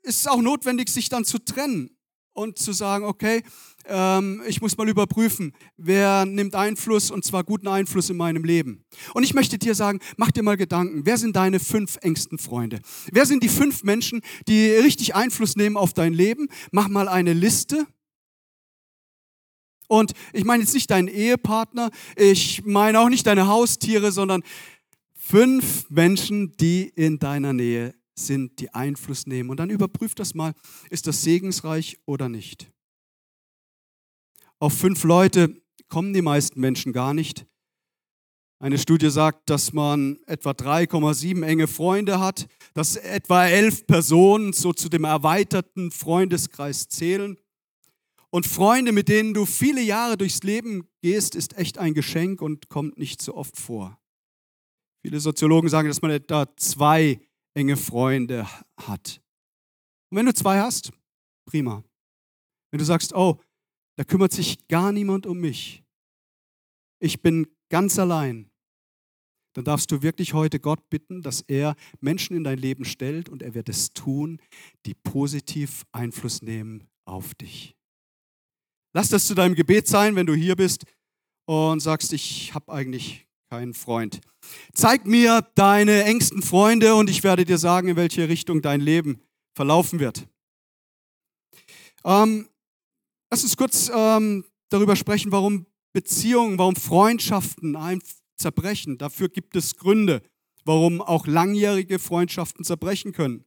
ist 0.03 0.19
es 0.19 0.27
auch 0.27 0.43
notwendig, 0.43 0.89
sich 0.89 1.09
dann 1.09 1.25
zu 1.25 1.39
trennen 1.39 1.97
und 2.33 2.59
zu 2.59 2.73
sagen, 2.73 3.05
okay, 3.05 3.44
ähm, 3.85 4.43
ich 4.49 4.61
muss 4.61 4.77
mal 4.77 4.89
überprüfen, 4.89 5.53
wer 5.77 6.27
nimmt 6.27 6.56
Einfluss 6.56 7.12
und 7.12 7.25
zwar 7.25 7.44
guten 7.44 7.69
Einfluss 7.69 8.11
in 8.11 8.17
meinem 8.17 8.43
Leben. 8.43 8.85
Und 9.15 9.23
ich 9.23 9.35
möchte 9.35 9.56
dir 9.56 9.77
sagen, 9.77 10.00
mach 10.17 10.33
dir 10.33 10.43
mal 10.43 10.56
Gedanken, 10.56 11.06
wer 11.06 11.17
sind 11.17 11.37
deine 11.37 11.61
fünf 11.61 11.97
engsten 12.00 12.39
Freunde? 12.39 12.81
Wer 13.12 13.25
sind 13.25 13.44
die 13.44 13.49
fünf 13.49 13.85
Menschen, 13.85 14.21
die 14.49 14.69
richtig 14.69 15.15
Einfluss 15.15 15.55
nehmen 15.55 15.77
auf 15.77 15.93
dein 15.93 16.12
Leben? 16.12 16.49
Mach 16.73 16.89
mal 16.89 17.06
eine 17.06 17.35
Liste 17.35 17.87
und 19.88 20.12
ich 20.32 20.44
meine 20.44 20.62
jetzt 20.62 20.75
nicht 20.75 20.90
deinen 20.90 21.08
Ehepartner, 21.08 21.90
ich 22.17 22.64
meine 22.64 23.00
auch 23.00 23.08
nicht 23.08 23.26
deine 23.26 23.46
Haustiere, 23.46 24.12
sondern 24.12 24.43
fünf 25.14 25.88
Menschen, 25.90 26.56
die 26.56 26.93
in 26.94 27.19
deiner 27.19 27.52
Nähe 27.52 27.94
sind, 28.14 28.58
die 28.61 28.73
Einfluss 28.75 29.26
nehmen. 29.26 29.50
Und 29.50 29.58
dann 29.58 29.70
überprüf 29.70 30.14
das 30.14 30.34
mal, 30.34 30.55
ist 30.90 31.06
das 31.06 31.23
segensreich 31.23 31.99
oder 32.06 32.29
nicht. 32.29 32.70
Auf 34.58 34.75
fünf 34.75 35.05
Leute 35.05 35.61
kommen 35.88 36.12
die 36.12 36.23
meisten 36.23 36.61
Menschen 36.61 36.93
gar 36.93 37.14
nicht. 37.14 37.46
Eine 38.58 38.79
Studie 38.79 39.11
sagt, 39.11 39.51
dass 39.51 39.72
man 39.72 40.19
etwa 40.27 40.53
3,7 40.53 41.44
enge 41.44 41.67
Freunde 41.67 42.20
hat, 42.20 42.46
dass 42.74 42.94
etwa 42.94 43.46
elf 43.46 43.86
Personen 43.89 44.53
so 44.53 44.72
zu 44.72 44.89
dem 44.89 45.03
erweiterten 45.03 45.91
Freundeskreis 45.91 46.89
zählen. 46.89 47.36
Und 48.34 48.46
Freunde, 48.46 48.93
mit 48.93 49.08
denen 49.08 49.34
du 49.34 49.44
viele 49.44 49.82
Jahre 49.82 50.17
durchs 50.17 50.43
Leben 50.43 50.89
gehst, 51.03 51.34
ist 51.34 51.56
echt 51.58 51.77
ein 51.77 51.93
Geschenk 51.93 52.41
und 52.41 52.70
kommt 52.70 52.96
nicht 52.96 53.20
so 53.20 53.34
oft 53.34 53.58
vor. 53.58 54.01
Viele 55.05 55.20
Soziologen 55.20 55.69
sagen, 55.69 55.89
dass 55.89 56.01
man 56.01 56.12
etwa 56.12 56.46
zwei 56.56 57.20
enge 57.55 57.77
Freunde 57.77 58.48
hat. 58.79 59.20
Und 60.10 60.17
wenn 60.17 60.24
du 60.24 60.32
zwei 60.32 60.60
hast, 60.60 60.93
prima. 61.46 61.84
Wenn 62.70 62.79
du 62.79 62.86
sagst, 62.86 63.15
oh, 63.15 63.39
da 63.96 64.05
kümmert 64.05 64.32
sich 64.32 64.67
gar 64.67 64.93
niemand 64.93 65.27
um 65.27 65.39
mich, 65.39 65.84
ich 67.03 67.20
bin 67.20 67.46
ganz 67.69 67.98
allein, 67.98 68.51
dann 69.55 69.67
darfst 69.67 69.91
du 69.91 70.01
wirklich 70.01 70.32
heute 70.32 70.58
Gott 70.58 70.89
bitten, 70.89 71.20
dass 71.20 71.43
er 71.43 71.77
Menschen 72.01 72.34
in 72.34 72.44
dein 72.44 72.58
Leben 72.58 72.86
stellt 72.86 73.29
und 73.29 73.43
er 73.43 73.53
wird 73.53 73.69
es 73.69 73.93
tun, 73.93 74.41
die 74.86 74.94
positiv 74.94 75.84
Einfluss 75.93 76.41
nehmen 76.41 76.89
auf 77.05 77.34
dich. 77.34 77.77
Lass 78.94 79.08
das 79.08 79.27
zu 79.27 79.34
deinem 79.34 79.55
Gebet 79.55 79.89
sein, 79.89 80.17
wenn 80.17 80.27
du 80.27 80.34
hier 80.34 80.56
bist 80.56 80.84
und 81.46 81.81
sagst, 81.81 82.13
ich 82.13 82.53
habe 82.55 82.72
eigentlich 82.72 83.27
keinen 83.51 83.75
Freund. 83.75 84.20
Zeig 84.75 85.06
mir 85.06 85.46
deine 85.55 86.05
engsten 86.05 86.43
Freunde 86.43 86.94
und 86.94 87.08
ich 87.08 87.22
werde 87.22 87.44
dir 87.44 87.58
sagen, 87.58 87.89
in 87.89 87.96
welche 87.96 88.29
Richtung 88.29 88.63
dein 88.63 88.81
Leben 88.81 89.22
verlaufen 89.55 89.99
wird. 89.99 90.27
Ähm, 92.05 92.49
lass 93.31 93.43
uns 93.43 93.56
kurz 93.56 93.91
ähm, 93.94 94.44
darüber 94.69 94.96
sprechen, 94.96 95.32
warum 95.32 95.67
Beziehungen, 95.93 96.58
warum 96.58 96.77
Freundschaften 96.77 97.77
zerbrechen. 98.37 98.99
Dafür 98.99 99.29
gibt 99.29 99.56
es 99.56 99.77
Gründe, 99.77 100.22
warum 100.65 101.01
auch 101.01 101.27
langjährige 101.27 101.99
Freundschaften 101.99 102.65
zerbrechen 102.65 103.13
können. 103.13 103.44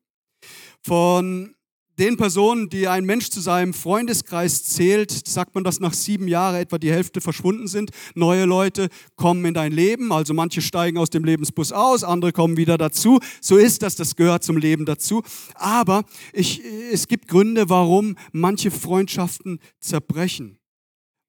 Von 0.81 1.55
den 1.97 2.17
Personen, 2.17 2.69
die 2.69 2.87
ein 2.87 3.05
Mensch 3.05 3.29
zu 3.29 3.39
seinem 3.39 3.73
Freundeskreis 3.73 4.63
zählt, 4.63 5.11
sagt 5.27 5.55
man, 5.55 5.63
dass 5.63 5.79
nach 5.79 5.93
sieben 5.93 6.27
Jahren 6.27 6.55
etwa 6.55 6.77
die 6.77 6.91
Hälfte 6.91 7.21
verschwunden 7.21 7.67
sind. 7.67 7.91
Neue 8.15 8.45
Leute 8.45 8.89
kommen 9.15 9.45
in 9.45 9.53
dein 9.53 9.71
Leben, 9.71 10.11
also 10.11 10.33
manche 10.33 10.61
steigen 10.61 10.97
aus 10.97 11.09
dem 11.09 11.23
Lebensbus 11.23 11.71
aus, 11.71 12.03
andere 12.03 12.31
kommen 12.31 12.57
wieder 12.57 12.77
dazu. 12.77 13.19
So 13.41 13.57
ist 13.57 13.81
das, 13.81 13.95
das 13.95 14.15
gehört 14.15 14.43
zum 14.43 14.57
Leben 14.57 14.85
dazu. 14.85 15.23
Aber 15.53 16.03
ich, 16.33 16.61
es 16.91 17.07
gibt 17.07 17.27
Gründe, 17.27 17.69
warum 17.69 18.17
manche 18.31 18.71
Freundschaften 18.71 19.59
zerbrechen. 19.79 20.59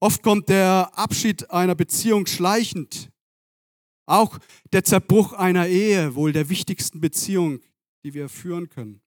Oft 0.00 0.23
kommt 0.23 0.49
der 0.49 0.90
Abschied 0.94 1.50
einer 1.50 1.75
Beziehung 1.75 2.26
schleichend 2.26 3.11
Auch 4.04 4.38
der 4.73 4.85
Zerbruch 4.85 5.32
einer 5.32 5.66
Ehe, 5.66 6.14
wohl 6.14 6.32
der 6.32 6.49
wichtigsten 6.49 7.00
Beziehung, 7.00 7.61
die 8.04 8.14
wir 8.14 8.28
führen 8.28 8.68
können. 8.68 9.00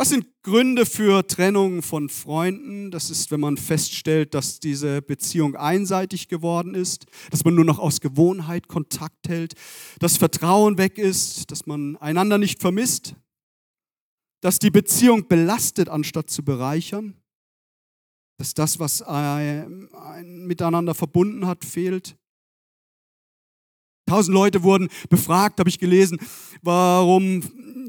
Was 0.00 0.08
sind 0.08 0.24
Gründe 0.42 0.86
für 0.86 1.26
Trennung 1.26 1.82
von 1.82 2.08
Freunden? 2.08 2.90
Das 2.90 3.10
ist, 3.10 3.30
wenn 3.30 3.40
man 3.40 3.58
feststellt, 3.58 4.32
dass 4.32 4.58
diese 4.58 5.02
Beziehung 5.02 5.56
einseitig 5.56 6.28
geworden 6.28 6.74
ist, 6.74 7.04
dass 7.30 7.44
man 7.44 7.54
nur 7.54 7.66
noch 7.66 7.78
aus 7.78 8.00
Gewohnheit 8.00 8.66
Kontakt 8.66 9.28
hält, 9.28 9.52
dass 9.98 10.16
Vertrauen 10.16 10.78
weg 10.78 10.96
ist, 10.96 11.50
dass 11.50 11.66
man 11.66 11.98
einander 11.98 12.38
nicht 12.38 12.62
vermisst, 12.62 13.14
dass 14.40 14.58
die 14.58 14.70
Beziehung 14.70 15.28
belastet, 15.28 15.90
anstatt 15.90 16.30
zu 16.30 16.42
bereichern, 16.42 17.14
dass 18.38 18.54
das, 18.54 18.78
was 18.78 19.02
ein, 19.02 19.92
ein 19.92 20.46
miteinander 20.46 20.94
verbunden 20.94 21.46
hat, 21.46 21.62
fehlt. 21.62 22.16
Tausend 24.06 24.32
Leute 24.32 24.62
wurden 24.62 24.88
befragt, 25.10 25.60
habe 25.60 25.68
ich 25.68 25.78
gelesen, 25.78 26.18
warum 26.62 27.42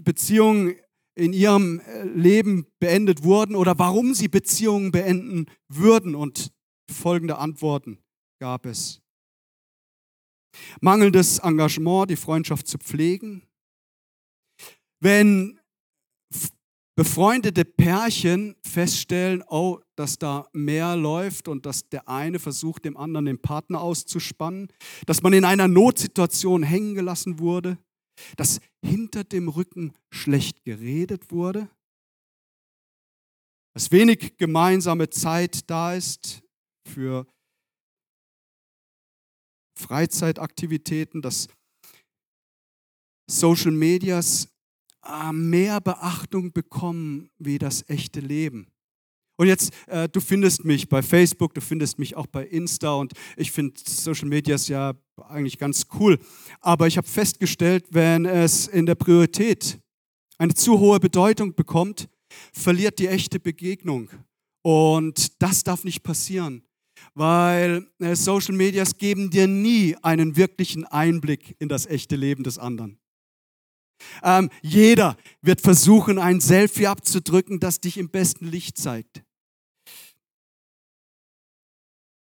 Beziehungen 0.04 0.76
in 1.16 1.34
ihrem 1.34 1.80
äh, 1.80 2.04
Leben 2.04 2.68
beendet 2.80 3.24
wurden 3.24 3.56
oder 3.56 3.78
warum 3.78 4.14
sie 4.14 4.28
Beziehungen 4.28 4.92
beenden 4.92 5.46
würden. 5.68 6.16
Und 6.16 6.52
folgende 6.90 7.38
Antworten 7.38 8.00
gab 8.40 8.66
es. 8.66 9.02
Mangelndes 10.82 11.40
Engagement, 11.40 12.10
die 12.10 12.16
Freundschaft 12.16 12.68
zu 12.68 12.78
pflegen. 12.78 13.44
Wenn 15.00 15.60
befreundete 16.96 17.66
Pärchen 17.66 18.56
feststellen, 18.64 19.44
oh, 19.48 19.80
dass 19.96 20.20
da 20.20 20.48
mehr 20.54 20.96
läuft 20.96 21.48
und 21.48 21.66
dass 21.66 21.88
der 21.90 22.08
eine 22.08 22.38
versucht, 22.38 22.86
dem 22.86 22.98
anderen 22.98 23.26
den 23.26 23.42
Partner 23.42 23.82
auszuspannen, 23.82 24.68
dass 25.06 25.24
man 25.24 25.34
in 25.34 25.46
einer 25.46 25.68
Notsituation 25.68 26.64
hängen 26.64 26.96
gelassen 26.96 27.40
wurde, 27.40 27.78
dass 28.38 28.60
hinter 28.84 29.24
dem 29.24 29.48
Rücken 29.48 29.94
schlecht 30.12 30.64
geredet 30.64 31.32
wurde, 31.32 31.70
dass 33.74 33.92
wenig 33.92 34.38
gemeinsame 34.38 35.10
Zeit 35.10 35.70
da 35.70 35.94
ist 35.94 36.44
für 36.88 37.26
Freizeitaktivitäten, 39.78 41.22
dass 41.22 41.48
Social 43.30 43.72
Medias 43.72 44.50
äh, 45.06 45.32
mehr 45.32 45.80
Beachtung 45.80 46.52
bekommen 46.52 47.30
wie 47.38 47.58
das 47.58 47.88
echte 47.90 48.20
Leben. 48.20 48.68
Und 49.42 49.48
jetzt, 49.48 49.72
äh, 49.88 50.08
du 50.08 50.22
findest 50.22 50.66
mich 50.66 50.88
bei 50.88 51.02
Facebook, 51.02 51.56
du 51.56 51.62
findest 51.62 51.98
mich 51.98 52.16
auch 52.16 52.28
bei 52.28 52.46
Insta 52.46 52.94
und 52.94 53.14
ich 53.36 53.52
finde 53.52 53.74
Social 53.84 54.28
Media 54.28 54.54
ist 54.54 54.70
ja 54.70 54.94
eigentlich 55.30 55.58
ganz 55.58 55.88
cool. 56.00 56.20
Aber 56.60 56.86
ich 56.86 56.96
habe 56.96 57.08
festgestellt, 57.08 57.86
wenn 57.90 58.28
es 58.28 58.68
in 58.68 58.86
der 58.86 58.94
Priorität 58.94 59.80
eine 60.38 60.54
zu 60.54 60.78
hohe 60.78 61.00
Bedeutung 61.00 61.56
bekommt, 61.56 62.08
verliert 62.54 63.00
die 63.00 63.08
echte 63.08 63.40
Begegnung. 63.40 64.12
Und 64.62 65.42
das 65.42 65.64
darf 65.64 65.86
nicht 65.86 66.04
passieren, 66.04 66.62
weil 67.16 67.88
äh, 67.98 68.16
Social 68.16 68.54
Medias 68.54 68.96
geben 68.96 69.32
dir 69.32 69.48
nie 69.48 69.96
einen 70.04 70.36
wirklichen 70.36 70.86
Einblick 70.86 71.56
in 71.58 71.68
das 71.68 71.88
echte 71.88 72.16
Leben 72.16 72.44
des 72.44 72.60
anderen. 72.60 73.00
Ähm, 74.22 74.52
jeder 74.62 75.18
wird 75.42 75.62
versuchen, 75.62 76.20
ein 76.20 76.42
Selfie 76.42 76.86
abzudrücken, 76.86 77.60
das 77.60 77.80
dich 77.80 77.98
im 77.98 78.10
besten 78.10 78.46
Licht 78.46 78.78
zeigt. 78.78 79.24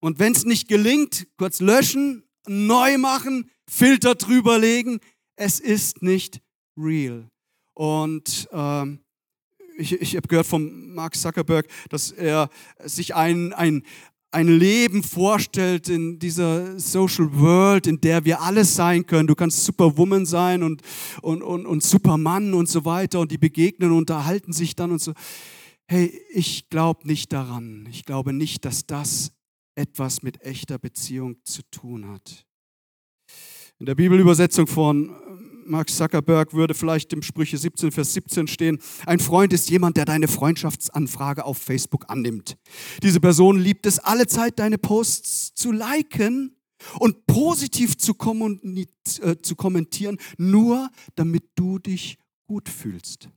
Und 0.05 0.19
wenn 0.19 0.33
es 0.33 0.45
nicht 0.45 0.67
gelingt, 0.67 1.25
kurz 1.35 1.61
löschen, 1.61 2.21
neu 2.47 2.99
machen, 2.99 3.49
Filter 3.67 4.13
drüber 4.13 4.59
legen. 4.59 4.99
Es 5.35 5.59
ist 5.59 6.03
nicht 6.03 6.41
real. 6.77 7.27
Und 7.73 8.47
ähm, 8.51 8.99
ich, 9.79 9.93
ich 9.93 10.15
habe 10.15 10.27
gehört 10.27 10.45
von 10.45 10.93
Mark 10.93 11.15
Zuckerberg, 11.15 11.67
dass 11.89 12.11
er 12.11 12.51
sich 12.83 13.15
ein, 13.15 13.51
ein, 13.53 13.81
ein 14.29 14.47
Leben 14.47 15.01
vorstellt 15.01 15.89
in 15.89 16.19
dieser 16.19 16.79
Social 16.79 17.39
World, 17.39 17.87
in 17.87 17.99
der 17.99 18.25
wir 18.25 18.43
alles 18.43 18.75
sein 18.75 19.07
können. 19.07 19.25
Du 19.25 19.33
kannst 19.33 19.65
Superwoman 19.65 20.27
sein 20.27 20.61
und, 20.61 20.83
und, 21.23 21.41
und, 21.41 21.65
und 21.65 21.81
Superman 21.81 22.53
und 22.53 22.69
so 22.69 22.85
weiter 22.85 23.21
und 23.21 23.31
die 23.31 23.39
begegnen 23.39 23.89
und 23.89 23.97
unterhalten 23.97 24.53
sich 24.53 24.75
dann 24.75 24.91
und 24.91 25.01
so. 25.01 25.13
Hey, 25.87 26.21
ich 26.31 26.69
glaube 26.69 27.07
nicht 27.07 27.33
daran. 27.33 27.87
Ich 27.89 28.05
glaube 28.05 28.33
nicht, 28.33 28.65
dass 28.65 28.85
das 28.85 29.31
etwas 29.75 30.23
mit 30.23 30.41
echter 30.41 30.77
Beziehung 30.77 31.37
zu 31.43 31.61
tun 31.69 32.07
hat. 32.07 32.45
In 33.77 33.85
der 33.85 33.95
Bibelübersetzung 33.95 34.67
von 34.67 35.09
äh, 35.09 35.69
Mark 35.69 35.89
Zuckerberg 35.89 36.53
würde 36.53 36.73
vielleicht 36.73 37.11
im 37.11 37.21
Sprüche 37.21 37.57
17, 37.57 37.91
Vers 37.91 38.13
17 38.13 38.47
stehen, 38.47 38.79
ein 39.05 39.19
Freund 39.19 39.51
ist 39.51 39.69
jemand, 39.69 39.97
der 39.97 40.05
deine 40.05 40.27
Freundschaftsanfrage 40.27 41.43
auf 41.43 41.57
Facebook 41.57 42.05
annimmt. 42.07 42.57
Diese 43.03 43.19
Person 43.19 43.59
liebt 43.59 43.85
es 43.85 43.99
alle 43.99 44.27
Zeit, 44.27 44.59
deine 44.59 44.77
Posts 44.77 45.55
zu 45.55 45.71
liken 45.71 46.55
und 46.99 47.25
positiv 47.25 47.97
zu, 47.97 48.13
äh, 48.13 49.35
zu 49.41 49.55
kommentieren, 49.55 50.17
nur 50.37 50.89
damit 51.15 51.43
du 51.55 51.79
dich 51.79 52.17
gut 52.47 52.69
fühlst. 52.69 53.29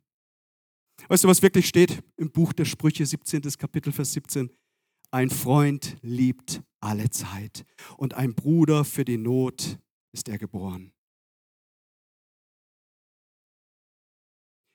Weißt 1.09 1.25
du, 1.25 1.29
was 1.29 1.43
wirklich 1.43 1.67
steht 1.67 2.03
im 2.17 2.31
Buch 2.31 2.53
der 2.53 2.65
Sprüche 2.65 3.07
17. 3.07 3.43
Kapitel, 3.59 3.93
Vers 3.93 4.13
17? 4.13 4.51
Ein 5.11 5.31
Freund 5.31 5.97
liebt 6.03 6.63
alle 6.81 7.11
Zeit 7.11 7.65
und 7.97 8.15
ein 8.15 8.35
Bruder 8.35 8.85
für 8.85 9.05
die 9.05 9.17
Not 9.17 9.79
ist 10.13 10.29
er 10.29 10.39
geboren. 10.39 10.93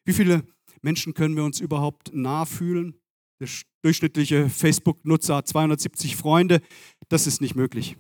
Wie 0.06 0.14
viele 0.14 0.46
Menschen 0.82 1.14
können 1.14 1.36
wir 1.36 1.44
uns 1.44 1.60
überhaupt 1.60 2.14
nah 2.14 2.46
fühlen? 2.46 3.00
Der 3.40 3.48
durchschnittliche 3.84 4.50
Facebook-Nutzer 4.50 5.38
hat 5.38 5.48
270 5.48 6.16
Freunde. 6.16 6.62
Das 7.10 7.28
ist 7.28 7.40
nicht 7.40 7.56
möglich. 7.56 7.98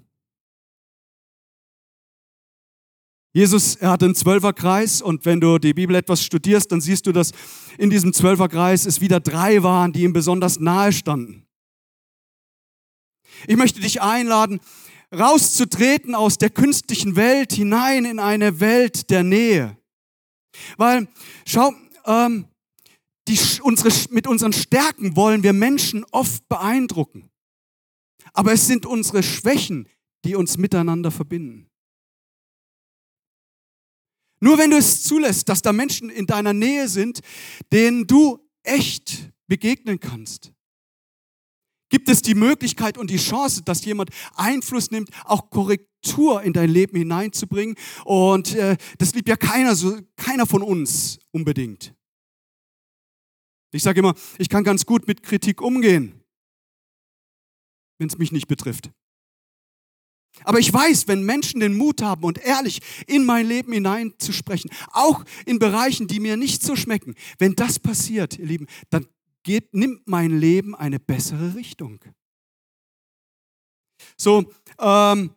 Jesus, 3.36 3.76
er 3.76 3.92
hatte 3.92 4.06
einen 4.06 4.16
Zwölferkreis 4.16 5.02
und 5.02 5.26
wenn 5.26 5.42
du 5.42 5.58
die 5.58 5.74
Bibel 5.74 5.96
etwas 5.96 6.24
studierst, 6.24 6.72
dann 6.72 6.82
siehst 6.82 7.08
du, 7.08 7.12
dass 7.12 7.32
in 7.80 7.90
diesem 7.90 8.14
Zwölferkreis 8.14 8.86
es 8.86 9.02
wieder 9.02 9.20
drei 9.20 9.64
waren, 9.64 9.92
die 9.92 10.04
ihm 10.04 10.14
besonders 10.14 10.60
nahe 10.60 10.92
standen. 10.92 11.43
Ich 13.48 13.58
möchte 13.58 13.82
dich 13.82 14.02
einladen, 14.02 14.60
rauszutreten 15.14 16.16
aus 16.16 16.38
der 16.38 16.50
künstlichen 16.50 17.16
Welt 17.16 17.54
hinein 17.54 18.06
in 18.06 18.20
eine 18.20 18.60
Welt 18.60 19.10
der 19.10 19.24
Nähe. 19.24 19.78
Weil, 20.78 21.08
schau, 21.46 21.74
ähm, 22.06 22.48
die, 23.28 23.40
unsere, 23.62 23.90
mit 24.12 24.28
unseren 24.28 24.54
Stärken 24.54 25.16
wollen 25.16 25.44
wir 25.44 25.54
Menschen 25.54 26.06
oft 26.12 26.48
beeindrucken. 26.50 27.30
Aber 28.34 28.54
es 28.54 28.68
sind 28.68 28.86
unsere 28.86 29.24
Schwächen, 29.24 29.88
die 30.26 30.36
uns 30.36 30.58
miteinander 30.58 31.12
verbinden. 31.12 31.70
Nur 34.40 34.58
wenn 34.58 34.72
du 34.72 34.78
es 34.78 35.04
zulässt, 35.04 35.48
dass 35.48 35.62
da 35.62 35.72
Menschen 35.72 36.10
in 36.10 36.26
deiner 36.26 36.54
Nähe 36.54 36.90
sind, 36.90 37.22
denen 37.72 38.08
du 38.08 38.40
echt 38.64 39.32
begegnen 39.48 40.00
kannst, 40.00 40.52
gibt 41.94 42.10
es 42.10 42.24
die 42.24 42.34
Möglichkeit 42.34 42.98
und 42.98 43.12
die 43.12 43.18
Chance, 43.18 43.62
dass 43.62 43.86
jemand 43.86 44.10
Einfluss 44.34 44.90
nimmt, 44.90 45.12
auch 45.26 45.52
Korrektur 45.52 46.42
in 46.42 46.52
dein 46.52 46.72
Leben 46.72 46.98
hineinzubringen. 46.98 47.76
Und 48.04 48.56
äh, 48.56 48.78
das 48.98 49.14
liebt 49.14 49.30
ja 49.30 49.36
keiner, 49.36 49.76
so, 49.76 50.00
keiner 50.16 50.48
von 50.48 50.64
uns 50.64 51.20
unbedingt. 51.30 51.94
Ich 53.72 53.84
sage 53.84 54.00
immer, 54.00 54.16
ich 54.40 54.50
kann 54.50 54.64
ganz 54.64 54.88
gut 54.88 55.06
mit 55.08 55.22
Kritik 55.22 55.62
umgehen, 55.62 56.20
wenn 58.00 58.08
es 58.08 58.18
mich 58.18 58.32
nicht 58.32 58.48
betrifft. 58.48 58.90
Aber 60.46 60.58
ich 60.58 60.74
weiß, 60.74 61.08
wenn 61.08 61.22
Menschen 61.22 61.60
den 61.60 61.78
Mut 61.78 62.02
haben 62.02 62.24
und 62.24 62.40
ehrlich 62.40 62.82
in 63.06 63.24
mein 63.24 63.46
Leben 63.46 63.72
hineinzusprechen, 63.72 64.72
auch 64.94 65.24
in 65.46 65.60
Bereichen, 65.60 66.08
die 66.08 66.20
mir 66.20 66.38
nicht 66.38 66.64
so 66.64 66.76
schmecken, 66.76 67.14
wenn 67.38 67.54
das 67.54 67.78
passiert, 67.78 68.40
ihr 68.40 68.48
Lieben, 68.48 68.66
dann 68.90 69.06
geht, 69.44 69.74
nimmt 69.74 70.08
mein 70.08 70.38
Leben 70.38 70.76
eine 70.76 71.00
bessere 71.00 71.56
Richtung. 71.56 72.00
So, 74.18 74.52
ähm, 74.80 75.32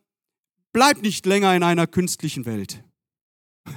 bleib 0.73 1.03
nicht 1.03 1.27
länger 1.27 1.55
in 1.55 1.63
einer 1.63 1.87
künstlichen 1.87 2.47
Welt. 2.47 2.83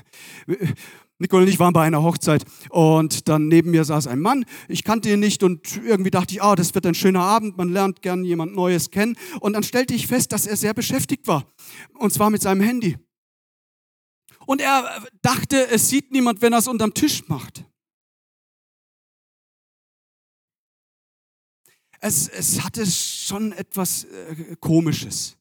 Nicole 1.22 1.44
und 1.44 1.50
ich 1.50 1.60
waren 1.60 1.74
bei 1.74 1.84
einer 1.84 2.02
Hochzeit 2.02 2.46
und 2.70 3.28
dann 3.28 3.50
neben 3.50 3.72
mir 3.72 3.84
saß 3.84 4.08
ein 4.08 4.22
Mann. 4.22 4.46
Ich 4.70 4.86
kannte 4.86 5.12
ihn 5.12 5.20
nicht 5.20 5.44
und 5.44 5.78
irgendwie 5.84 6.12
dachte 6.12 6.34
ich, 6.34 6.42
oh, 6.42 6.56
das 6.56 6.74
wird 6.74 6.86
ein 6.86 6.96
schöner 6.96 7.22
Abend, 7.22 7.58
man 7.58 7.70
lernt 7.70 8.02
gern 8.02 8.24
jemand 8.24 8.56
Neues 8.56 8.90
kennen. 8.90 9.18
Und 9.42 9.54
dann 9.54 9.64
stellte 9.64 9.94
ich 9.94 10.08
fest, 10.08 10.32
dass 10.32 10.48
er 10.48 10.56
sehr 10.56 10.74
beschäftigt 10.74 11.28
war 11.28 11.46
und 11.96 12.14
zwar 12.14 12.30
mit 12.30 12.42
seinem 12.42 12.62
Handy. 12.62 12.98
Und 14.46 14.62
er 14.62 15.06
dachte, 15.22 15.68
es 15.70 15.90
sieht 15.90 16.12
niemand, 16.12 16.42
wenn 16.42 16.54
er 16.54 16.60
es 16.60 16.68
unterm 16.68 16.94
Tisch 16.94 17.28
macht. 17.28 17.66
Es, 22.00 22.28
es 22.28 22.64
hatte 22.64 22.86
schon 22.86 23.52
etwas 23.52 24.06
äh, 24.06 24.56
Komisches. 24.60 25.36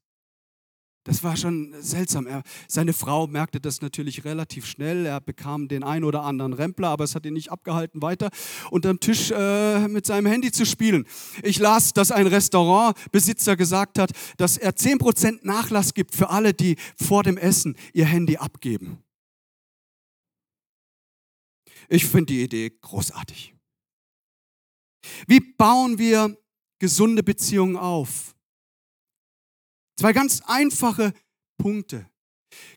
Das 1.09 1.23
war 1.23 1.39
schon 1.39 1.75
seltsam. 1.81 2.27
Er, 2.27 2.43
seine 2.67 2.93
Frau 2.93 3.27
merkte 3.27 3.61
das 3.61 3.81
natürlich 3.81 4.27
relativ 4.27 4.67
schnell. 4.67 5.07
Er 5.07 5.23
bekam 5.23 5.67
den 5.67 5.83
einen 5.83 6.05
oder 6.05 6.23
anderen 6.23 6.53
Rempler, 6.53 6.89
aber 6.89 7.05
es 7.05 7.15
hat 7.15 7.25
ihn 7.25 7.33
nicht 7.33 7.51
abgehalten, 7.51 8.03
weiter 8.03 8.29
unterm 8.71 9.01
Tisch 9.01 9.31
äh, 9.31 9.89
mit 9.89 10.05
seinem 10.05 10.27
Handy 10.27 10.53
zu 10.53 10.67
spielen. 10.67 11.07
Ich 11.43 11.59
las, 11.59 11.95
dass 11.95 12.11
ein 12.11 12.27
Restaurantbesitzer 12.27 13.57
gesagt 13.57 13.99
hat, 13.99 14.11
dass 14.37 14.59
er 14.59 14.73
10% 14.73 15.39
Nachlass 15.45 15.95
gibt 15.95 16.15
für 16.15 16.29
alle, 16.29 16.53
die 16.53 16.77
vor 17.03 17.23
dem 17.23 17.39
Essen 17.39 17.75
ihr 17.95 18.05
Handy 18.05 18.37
abgeben. 18.37 19.03
Ich 21.89 22.05
finde 22.05 22.35
die 22.35 22.43
Idee 22.43 22.71
großartig. 22.83 23.55
Wie 25.27 25.41
bauen 25.41 25.99
wir 25.99 26.37
gesunde 26.79 27.23
Beziehungen 27.23 27.77
auf? 27.77 28.35
Zwei 29.99 30.13
ganz 30.13 30.43
einfache 30.47 31.13
Punkte. 31.59 32.09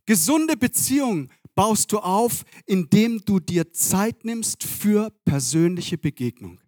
Gesunde 0.05 0.57
Beziehungen 0.57 1.31
baust 1.55 1.91
du 1.91 1.99
auf, 1.99 2.43
indem 2.65 3.23
du 3.23 3.39
dir 3.39 3.71
Zeit 3.71 4.25
nimmst 4.25 4.63
für 4.63 5.11
persönliche 5.25 5.97
Begegnung. 5.97 6.59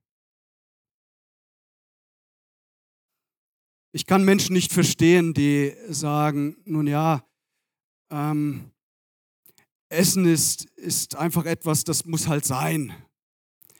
Ich 3.95 4.05
kann 4.05 4.25
Menschen 4.25 4.53
nicht 4.53 4.73
verstehen, 4.73 5.33
die 5.33 5.75
sagen, 5.87 6.57
nun 6.65 6.87
ja, 6.87 7.23
ähm, 8.09 8.71
Essen 9.89 10.25
ist, 10.25 10.65
ist 10.75 11.15
einfach 11.15 11.45
etwas, 11.45 11.83
das 11.83 12.05
muss 12.05 12.27
halt 12.27 12.45
sein. 12.45 12.93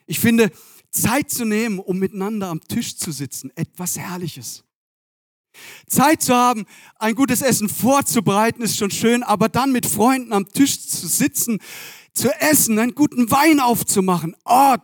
Ich 0.06 0.20
finde, 0.20 0.52
Zeit 0.94 1.30
zu 1.30 1.46
nehmen, 1.46 1.80
um 1.80 2.00
miteinander 2.00 2.48
am 2.48 2.62
Tisch 2.62 2.96
zu 2.98 3.12
sitzen, 3.12 3.52
etwas 3.56 3.98
Herrliches. 3.98 4.64
Zeit 5.88 6.22
zu 6.22 6.34
haben, 6.34 6.66
ein 6.98 7.16
gutes 7.16 7.42
Essen 7.42 7.70
vorzubereiten, 7.70 8.62
ist 8.62 8.78
schon 8.78 8.92
schön, 8.92 9.24
aber 9.24 9.50
dann 9.50 9.72
mit 9.72 9.86
Freunden 9.86 10.34
am 10.34 10.48
Tisch 10.48 10.88
zu 10.88 11.08
sitzen, 11.08 11.60
zu 12.14 12.30
essen, 12.40 12.80
einen 12.80 12.96
guten 12.96 13.30
Wein 13.30 13.60
aufzumachen, 13.60 14.36
oh, 14.46 14.76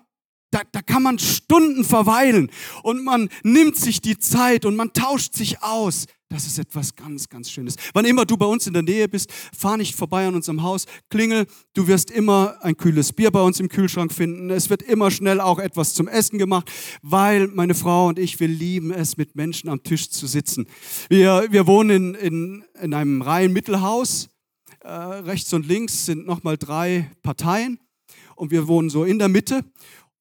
da, 0.51 0.61
da 0.71 0.81
kann 0.81 1.03
man 1.03 1.19
Stunden 1.19 1.83
verweilen 1.83 2.51
und 2.81 3.03
man 3.03 3.29
nimmt 3.43 3.77
sich 3.77 4.01
die 4.01 4.17
Zeit 4.17 4.65
und 4.65 4.75
man 4.75 4.93
tauscht 4.93 5.35
sich 5.35 5.61
aus. 5.61 6.05
Das 6.31 6.45
ist 6.45 6.59
etwas 6.59 6.95
ganz, 6.95 7.27
ganz 7.27 7.49
Schönes. 7.49 7.75
Wann 7.93 8.05
immer 8.05 8.23
du 8.23 8.37
bei 8.37 8.45
uns 8.45 8.67
in 8.67 8.73
der 8.73 8.83
Nähe 8.83 9.09
bist, 9.09 9.31
fahr 9.31 9.77
nicht 9.77 9.95
vorbei 9.95 10.27
an 10.27 10.35
unserem 10.35 10.61
Haus, 10.61 10.85
klingel, 11.09 11.47
du 11.73 11.87
wirst 11.87 12.11
immer 12.11 12.55
ein 12.61 12.77
kühles 12.77 13.13
Bier 13.13 13.31
bei 13.31 13.41
uns 13.41 13.59
im 13.59 13.67
Kühlschrank 13.67 14.13
finden. 14.13 14.51
Es 14.51 14.69
wird 14.69 14.83
immer 14.83 15.09
schnell 15.09 15.41
auch 15.41 15.57
etwas 15.57 15.95
zum 15.95 16.07
Essen 16.07 16.37
gemacht, 16.37 16.71
weil 17.01 17.47
meine 17.47 17.73
Frau 17.73 18.07
und 18.07 18.19
ich, 18.19 18.39
wir 18.39 18.47
lieben 18.47 18.91
es, 18.91 19.17
mit 19.17 19.35
Menschen 19.35 19.69
am 19.69 19.81
Tisch 19.81 20.11
zu 20.11 20.27
sitzen. 20.27 20.67
Wir, 21.09 21.47
wir 21.49 21.65
wohnen 21.65 22.13
in, 22.13 22.13
in, 22.13 22.65
in 22.79 22.93
einem 22.93 23.23
Reihenmittelhaus. 23.23 24.29
Äh, 24.81 24.91
rechts 24.91 25.51
und 25.53 25.65
links 25.65 26.05
sind 26.05 26.27
nochmal 26.27 26.57
drei 26.57 27.09
Parteien 27.23 27.79
und 28.39 28.51
wir 28.51 28.67
wohnen 28.67 28.89
so 28.89 29.03
in 29.03 29.19
der 29.19 29.29
Mitte. 29.29 29.65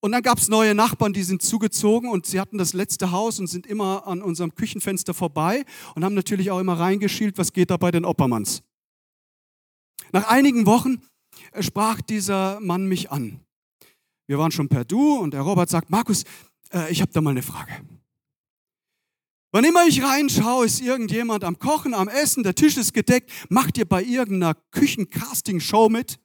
Und 0.01 0.13
dann 0.13 0.23
gab 0.23 0.39
es 0.39 0.49
neue 0.49 0.75
Nachbarn, 0.75 1.13
die 1.13 1.25
sind 1.25 1.43
zugezogen 1.43 2.09
und 2.09 2.25
sie 2.25 2.39
hatten 2.39 2.57
das 2.57 2.73
letzte 2.73 3.11
Haus 3.11 3.41
und 3.41 3.49
sind 3.49 3.67
immer 3.67 4.07
an 4.07 4.23
unserem 4.23 4.55
Küchenfenster 4.55 5.13
vorbei 5.13 5.65
und 5.95 6.05
haben 6.05 6.15
natürlich 6.15 6.51
auch 6.51 6.61
immer 6.61 6.79
reingeschielt, 6.79 7.37
was 7.37 7.53
geht 7.53 7.71
da 7.71 7.77
bei 7.77 7.91
den 7.91 8.05
Oppermanns. 8.05 8.63
Nach 10.13 10.29
einigen 10.29 10.67
Wochen 10.67 11.03
äh, 11.53 11.63
sprach 11.63 12.01
dieser 12.01 12.61
Mann 12.61 12.87
mich 12.87 13.11
an. 13.11 13.41
Wir 14.29 14.39
waren 14.39 14.53
schon 14.53 14.69
per 14.69 14.85
Du 14.85 15.17
und 15.17 15.33
der 15.33 15.41
Robert 15.41 15.69
sagt, 15.69 15.91
Markus, 15.91 16.25
äh, 16.73 16.91
ich 16.93 17.01
habe 17.01 17.13
da 17.13 17.21
mal 17.21 17.31
eine 17.31 17.43
Frage. 17.43 17.73
Wann 19.51 19.65
immer 19.65 19.87
ich 19.87 20.03
reinschaue, 20.03 20.67
ist 20.67 20.81
irgendjemand 20.81 21.43
am 21.43 21.59
Kochen, 21.59 21.95
am 21.95 22.09
Essen, 22.09 22.43
der 22.43 22.55
Tisch 22.55 22.77
ist 22.77 22.93
gedeckt, 22.93 23.33
macht 23.49 23.79
ihr 23.79 23.87
bei 23.87 24.05
irgendeiner 24.05 24.55
Küchencasting-Show 24.73 25.89
mit? 25.89 26.21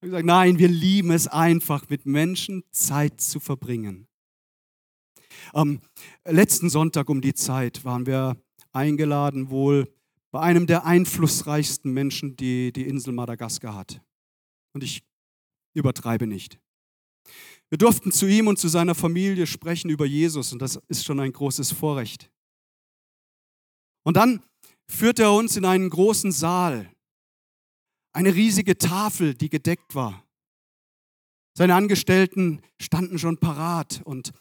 Ich 0.00 0.06
gesagt, 0.06 0.26
nein, 0.26 0.58
wir 0.58 0.68
lieben 0.68 1.10
es 1.10 1.26
einfach, 1.26 1.88
mit 1.88 2.04
Menschen 2.04 2.62
Zeit 2.70 3.20
zu 3.20 3.40
verbringen. 3.40 4.06
Am 5.52 5.80
letzten 6.24 6.68
Sonntag 6.68 7.08
um 7.08 7.20
die 7.20 7.34
Zeit 7.34 7.84
waren 7.84 8.04
wir 8.04 8.36
eingeladen 8.72 9.48
wohl 9.48 9.90
bei 10.30 10.40
einem 10.40 10.66
der 10.66 10.84
einflussreichsten 10.84 11.92
Menschen, 11.92 12.36
die 12.36 12.72
die 12.72 12.86
Insel 12.86 13.14
Madagaskar 13.14 13.74
hat. 13.74 14.02
Und 14.74 14.84
ich 14.84 15.02
übertreibe 15.72 16.26
nicht. 16.26 16.58
Wir 17.70 17.78
durften 17.78 18.12
zu 18.12 18.26
ihm 18.26 18.48
und 18.48 18.58
zu 18.58 18.68
seiner 18.68 18.94
Familie 18.94 19.46
sprechen 19.46 19.88
über 19.90 20.04
Jesus 20.04 20.52
und 20.52 20.60
das 20.60 20.76
ist 20.88 21.04
schon 21.04 21.20
ein 21.20 21.32
großes 21.32 21.72
Vorrecht. 21.72 22.30
Und 24.04 24.18
dann 24.18 24.42
führte 24.86 25.22
er 25.22 25.32
uns 25.32 25.56
in 25.56 25.64
einen 25.64 25.88
großen 25.88 26.32
Saal 26.32 26.94
eine 28.16 28.34
riesige 28.34 28.78
Tafel, 28.78 29.34
die 29.34 29.50
gedeckt 29.50 29.94
war. 29.94 30.24
Seine 31.52 31.74
Angestellten 31.74 32.62
standen 32.80 33.18
schon 33.18 33.36
parat 33.36 34.00
und 34.04 34.32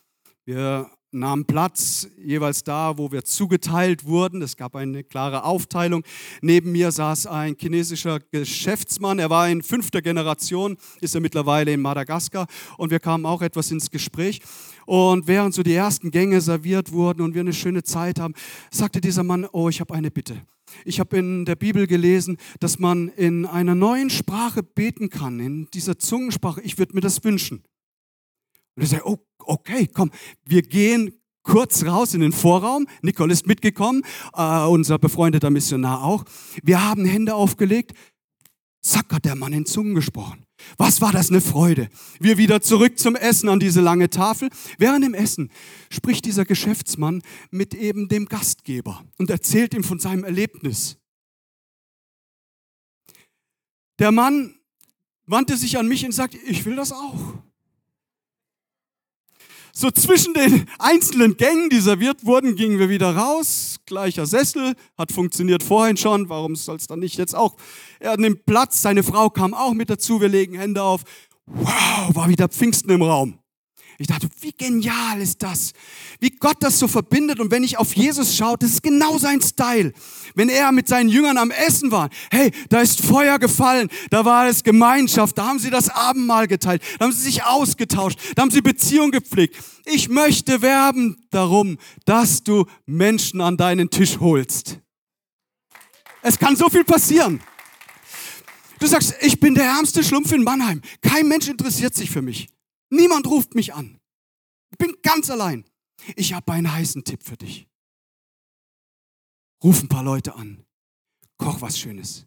wir 0.45 0.89
nahmen 1.11 1.43
Platz, 1.43 2.07
jeweils 2.17 2.63
da, 2.63 2.97
wo 2.97 3.11
wir 3.11 3.25
zugeteilt 3.25 4.05
wurden. 4.05 4.41
Es 4.41 4.55
gab 4.55 4.77
eine 4.77 5.03
klare 5.03 5.43
Aufteilung. 5.43 6.03
Neben 6.41 6.71
mir 6.71 6.93
saß 6.93 7.27
ein 7.27 7.57
chinesischer 7.59 8.21
Geschäftsmann. 8.31 9.19
Er 9.19 9.29
war 9.29 9.49
in 9.49 9.61
fünfter 9.61 10.01
Generation, 10.01 10.77
ist 11.01 11.15
er 11.15 11.21
mittlerweile 11.21 11.73
in 11.73 11.81
Madagaskar. 11.81 12.47
Und 12.77 12.91
wir 12.91 13.01
kamen 13.01 13.25
auch 13.25 13.41
etwas 13.41 13.71
ins 13.71 13.91
Gespräch. 13.91 14.41
Und 14.85 15.27
während 15.27 15.53
so 15.53 15.63
die 15.63 15.73
ersten 15.73 16.11
Gänge 16.11 16.39
serviert 16.39 16.93
wurden 16.93 17.21
und 17.21 17.33
wir 17.33 17.41
eine 17.41 17.53
schöne 17.53 17.83
Zeit 17.83 18.21
haben, 18.21 18.35
sagte 18.71 19.01
dieser 19.01 19.23
Mann, 19.23 19.45
oh, 19.51 19.67
ich 19.67 19.81
habe 19.81 19.93
eine 19.93 20.11
Bitte. 20.11 20.45
Ich 20.83 20.99
habe 20.99 21.17
in 21.17 21.45
der 21.45 21.55
Bibel 21.55 21.87
gelesen, 21.87 22.37
dass 22.59 22.79
man 22.79 23.09
in 23.09 23.45
einer 23.45 23.75
neuen 23.75 24.09
Sprache 24.09 24.63
beten 24.63 25.09
kann, 25.09 25.39
in 25.39 25.69
dieser 25.71 25.97
Zungensprache. 25.97 26.61
Ich 26.61 26.77
würde 26.77 26.93
mir 26.93 27.01
das 27.01 27.23
wünschen. 27.23 27.63
Und 28.75 28.83
ich 28.83 28.89
sage, 28.89 29.07
oh, 29.07 29.19
okay, 29.39 29.87
komm, 29.87 30.11
wir 30.43 30.61
gehen 30.61 31.13
kurz 31.43 31.85
raus 31.85 32.13
in 32.13 32.21
den 32.21 32.33
Vorraum. 32.33 32.87
Nicole 33.01 33.31
ist 33.31 33.47
mitgekommen, 33.47 34.03
äh, 34.33 34.65
unser 34.65 34.99
befreundeter 34.99 35.49
Missionar 35.49 36.03
auch. 36.03 36.25
Wir 36.63 36.83
haben 36.83 37.05
Hände 37.05 37.35
aufgelegt. 37.35 37.93
Zack, 38.85 39.11
hat 39.11 39.25
der 39.25 39.35
Mann 39.35 39.51
in 39.51 39.65
Zungen 39.65 39.95
gesprochen. 39.95 40.45
Was 40.77 41.01
war 41.01 41.11
das 41.11 41.31
eine 41.31 41.41
Freude? 41.41 41.89
Wir 42.19 42.37
wieder 42.37 42.61
zurück 42.61 42.99
zum 42.99 43.15
Essen 43.15 43.49
an 43.49 43.59
diese 43.59 43.81
lange 43.81 44.11
Tafel. 44.11 44.49
Während 44.77 45.03
dem 45.03 45.15
Essen 45.15 45.49
spricht 45.89 46.23
dieser 46.25 46.45
Geschäftsmann 46.45 47.23
mit 47.49 47.73
eben 47.73 48.09
dem 48.09 48.27
Gastgeber 48.27 49.03
und 49.17 49.31
erzählt 49.31 49.73
ihm 49.73 49.83
von 49.83 49.97
seinem 49.97 50.23
Erlebnis. 50.23 50.97
Der 53.97 54.11
Mann 54.11 54.53
wandte 55.25 55.57
sich 55.57 55.79
an 55.79 55.87
mich 55.87 56.05
und 56.05 56.11
sagte, 56.11 56.37
ich 56.37 56.63
will 56.65 56.75
das 56.75 56.91
auch 56.91 57.39
so 59.77 59.91
zwischen 59.91 60.33
den 60.33 60.65
einzelnen 60.79 61.35
Gängen, 61.35 61.69
die 61.69 61.81
serviert 61.81 62.25
wurden, 62.25 62.55
gingen 62.55 62.79
wir 62.79 62.89
wieder 62.89 63.15
raus. 63.15 63.77
Gleicher 63.85 64.25
Sessel, 64.25 64.73
hat 64.97 65.11
funktioniert 65.11 65.63
vorhin 65.63 65.97
schon, 65.97 66.29
warum 66.29 66.55
soll 66.55 66.77
es 66.77 66.87
dann 66.87 66.99
nicht 66.99 67.17
jetzt 67.17 67.35
auch? 67.35 67.57
Er 67.99 68.17
nimmt 68.17 68.45
Platz, 68.45 68.81
seine 68.81 69.03
Frau 69.03 69.29
kam 69.29 69.53
auch 69.53 69.73
mit 69.73 69.89
dazu, 69.89 70.21
wir 70.21 70.29
legen 70.29 70.57
Hände 70.57 70.81
auf. 70.81 71.03
Wow, 71.45 72.15
war 72.15 72.29
wieder 72.29 72.47
Pfingsten 72.47 72.89
im 72.89 73.01
Raum. 73.01 73.37
Ich 73.97 74.07
dachte, 74.07 74.27
wie 74.41 74.51
genial 74.51 75.21
ist 75.21 75.41
das? 75.41 75.71
Wie 76.19 76.29
Gott 76.29 76.57
das 76.59 76.79
so 76.79 76.87
verbindet. 76.87 77.39
Und 77.39 77.49
wenn 77.51 77.63
ich 77.63 77.77
auf 77.77 77.95
Jesus 77.95 78.35
schaue, 78.35 78.57
das 78.57 78.71
ist 78.71 78.83
genau 78.83 79.17
sein 79.17 79.41
Style. 79.41 79.93
Wenn 80.33 80.49
er 80.49 80.73
mit 80.73 80.87
seinen 80.87 81.07
Jüngern 81.07 81.37
am 81.37 81.51
Essen 81.51 81.91
war, 81.91 82.09
hey, 82.29 82.51
da 82.69 82.81
ist 82.81 83.01
Feuer 83.01 83.39
gefallen, 83.39 83.89
da 84.09 84.25
war 84.25 84.47
es 84.47 84.63
Gemeinschaft, 84.63 85.37
da 85.37 85.47
haben 85.47 85.59
sie 85.59 85.69
das 85.69 85.89
Abendmahl 85.89 86.47
geteilt, 86.47 86.81
da 86.99 87.05
haben 87.05 87.13
sie 87.13 87.21
sich 87.21 87.43
ausgetauscht, 87.43 88.19
da 88.35 88.41
haben 88.41 88.51
sie 88.51 88.61
Beziehung 88.61 89.11
gepflegt. 89.11 89.55
Ich 89.85 90.09
möchte 90.09 90.61
werben 90.61 91.27
darum, 91.29 91.77
dass 92.03 92.43
du 92.43 92.65
Menschen 92.85 93.39
an 93.39 93.55
deinen 93.55 93.89
Tisch 93.89 94.19
holst. 94.19 94.79
Es 96.21 96.37
kann 96.37 96.55
so 96.55 96.69
viel 96.69 96.83
passieren. 96.83 97.39
Du 98.79 98.87
sagst, 98.87 99.15
ich 99.21 99.39
bin 99.39 99.55
der 99.55 99.65
ärmste 99.65 100.03
Schlumpf 100.03 100.31
in 100.33 100.43
Mannheim. 100.43 100.81
Kein 101.01 101.27
Mensch 101.27 101.47
interessiert 101.47 101.95
sich 101.95 102.09
für 102.11 102.21
mich. 102.21 102.49
Niemand 102.95 103.27
ruft 103.27 103.55
mich 103.55 103.73
an. 103.73 103.99
Ich 104.71 104.77
bin 104.77 104.95
ganz 105.01 105.29
allein. 105.29 105.65
Ich 106.15 106.33
habe 106.33 106.53
einen 106.53 106.71
heißen 106.71 107.03
Tipp 107.03 107.23
für 107.23 107.37
dich. 107.37 107.67
Ruf 109.63 109.81
ein 109.81 109.89
paar 109.89 110.03
Leute 110.03 110.35
an. 110.35 110.65
Koch 111.37 111.61
was 111.61 111.77
Schönes. 111.77 112.25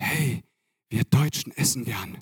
Hey, 0.00 0.42
wir 0.88 1.04
Deutschen 1.04 1.52
essen 1.52 1.84
gern. 1.84 2.18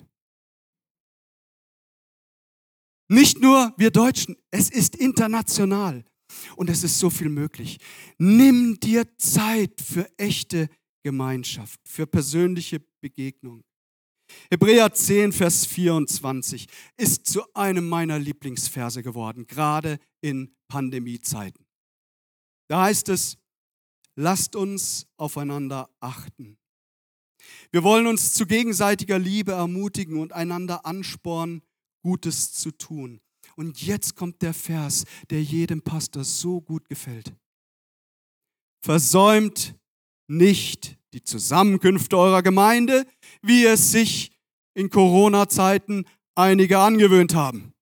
Nicht 3.07 3.39
nur 3.39 3.73
wir 3.77 3.89
Deutschen, 3.89 4.35
es 4.51 4.69
ist 4.69 4.95
international 4.95 6.05
und 6.55 6.69
es 6.69 6.83
ist 6.83 6.99
so 6.99 7.09
viel 7.09 7.29
möglich. 7.29 7.79
Nimm 8.19 8.79
dir 8.79 9.17
Zeit 9.17 9.81
für 9.81 10.07
echte 10.19 10.69
Gemeinschaft, 11.01 11.79
für 11.83 12.05
persönliche 12.05 12.79
Begegnung. 13.01 13.63
Hebräer 14.51 14.93
10, 14.93 15.31
Vers 15.31 15.65
24 15.65 16.67
ist 16.97 17.27
zu 17.27 17.41
einem 17.53 17.87
meiner 17.87 18.19
Lieblingsverse 18.19 19.03
geworden, 19.03 19.47
gerade 19.47 19.99
in 20.21 20.55
Pandemiezeiten. 20.67 21.65
Da 22.67 22.83
heißt 22.83 23.09
es, 23.09 23.37
lasst 24.15 24.55
uns 24.55 25.07
aufeinander 25.17 25.89
achten. 25.99 26.57
Wir 27.71 27.83
wollen 27.83 28.07
uns 28.07 28.33
zu 28.33 28.45
gegenseitiger 28.45 29.17
Liebe 29.17 29.53
ermutigen 29.53 30.17
und 30.17 30.33
einander 30.33 30.85
anspornen, 30.85 31.61
Gutes 32.01 32.53
zu 32.53 32.71
tun. 32.71 33.21
Und 33.55 33.81
jetzt 33.81 34.15
kommt 34.15 34.41
der 34.41 34.53
Vers, 34.53 35.05
der 35.29 35.43
jedem 35.43 35.81
Pastor 35.81 36.23
so 36.23 36.61
gut 36.61 36.87
gefällt. 36.87 37.33
Versäumt 38.81 39.75
nicht 40.27 40.97
die 41.13 41.23
Zusammenkünfte 41.23 42.17
eurer 42.17 42.43
Gemeinde, 42.43 43.05
wie 43.41 43.65
es 43.65 43.91
sich 43.91 44.31
in 44.73 44.89
Corona-Zeiten 44.89 46.05
einige 46.35 46.79
angewöhnt 46.79 47.35
haben. 47.35 47.73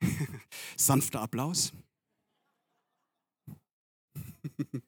Sanfter 0.76 1.20
Applaus. 1.20 1.72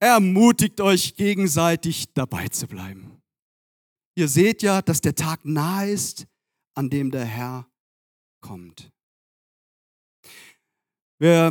Ermutigt 0.00 0.80
euch 0.80 1.16
gegenseitig 1.16 2.12
dabei 2.12 2.48
zu 2.48 2.66
bleiben. 2.66 3.22
Ihr 4.16 4.28
seht 4.28 4.62
ja, 4.62 4.82
dass 4.82 5.00
der 5.00 5.14
Tag 5.14 5.44
nahe 5.44 5.90
ist, 5.90 6.26
an 6.74 6.90
dem 6.90 7.10
der 7.10 7.24
Herr 7.24 7.68
kommt. 8.40 8.92
Wir, 11.18 11.50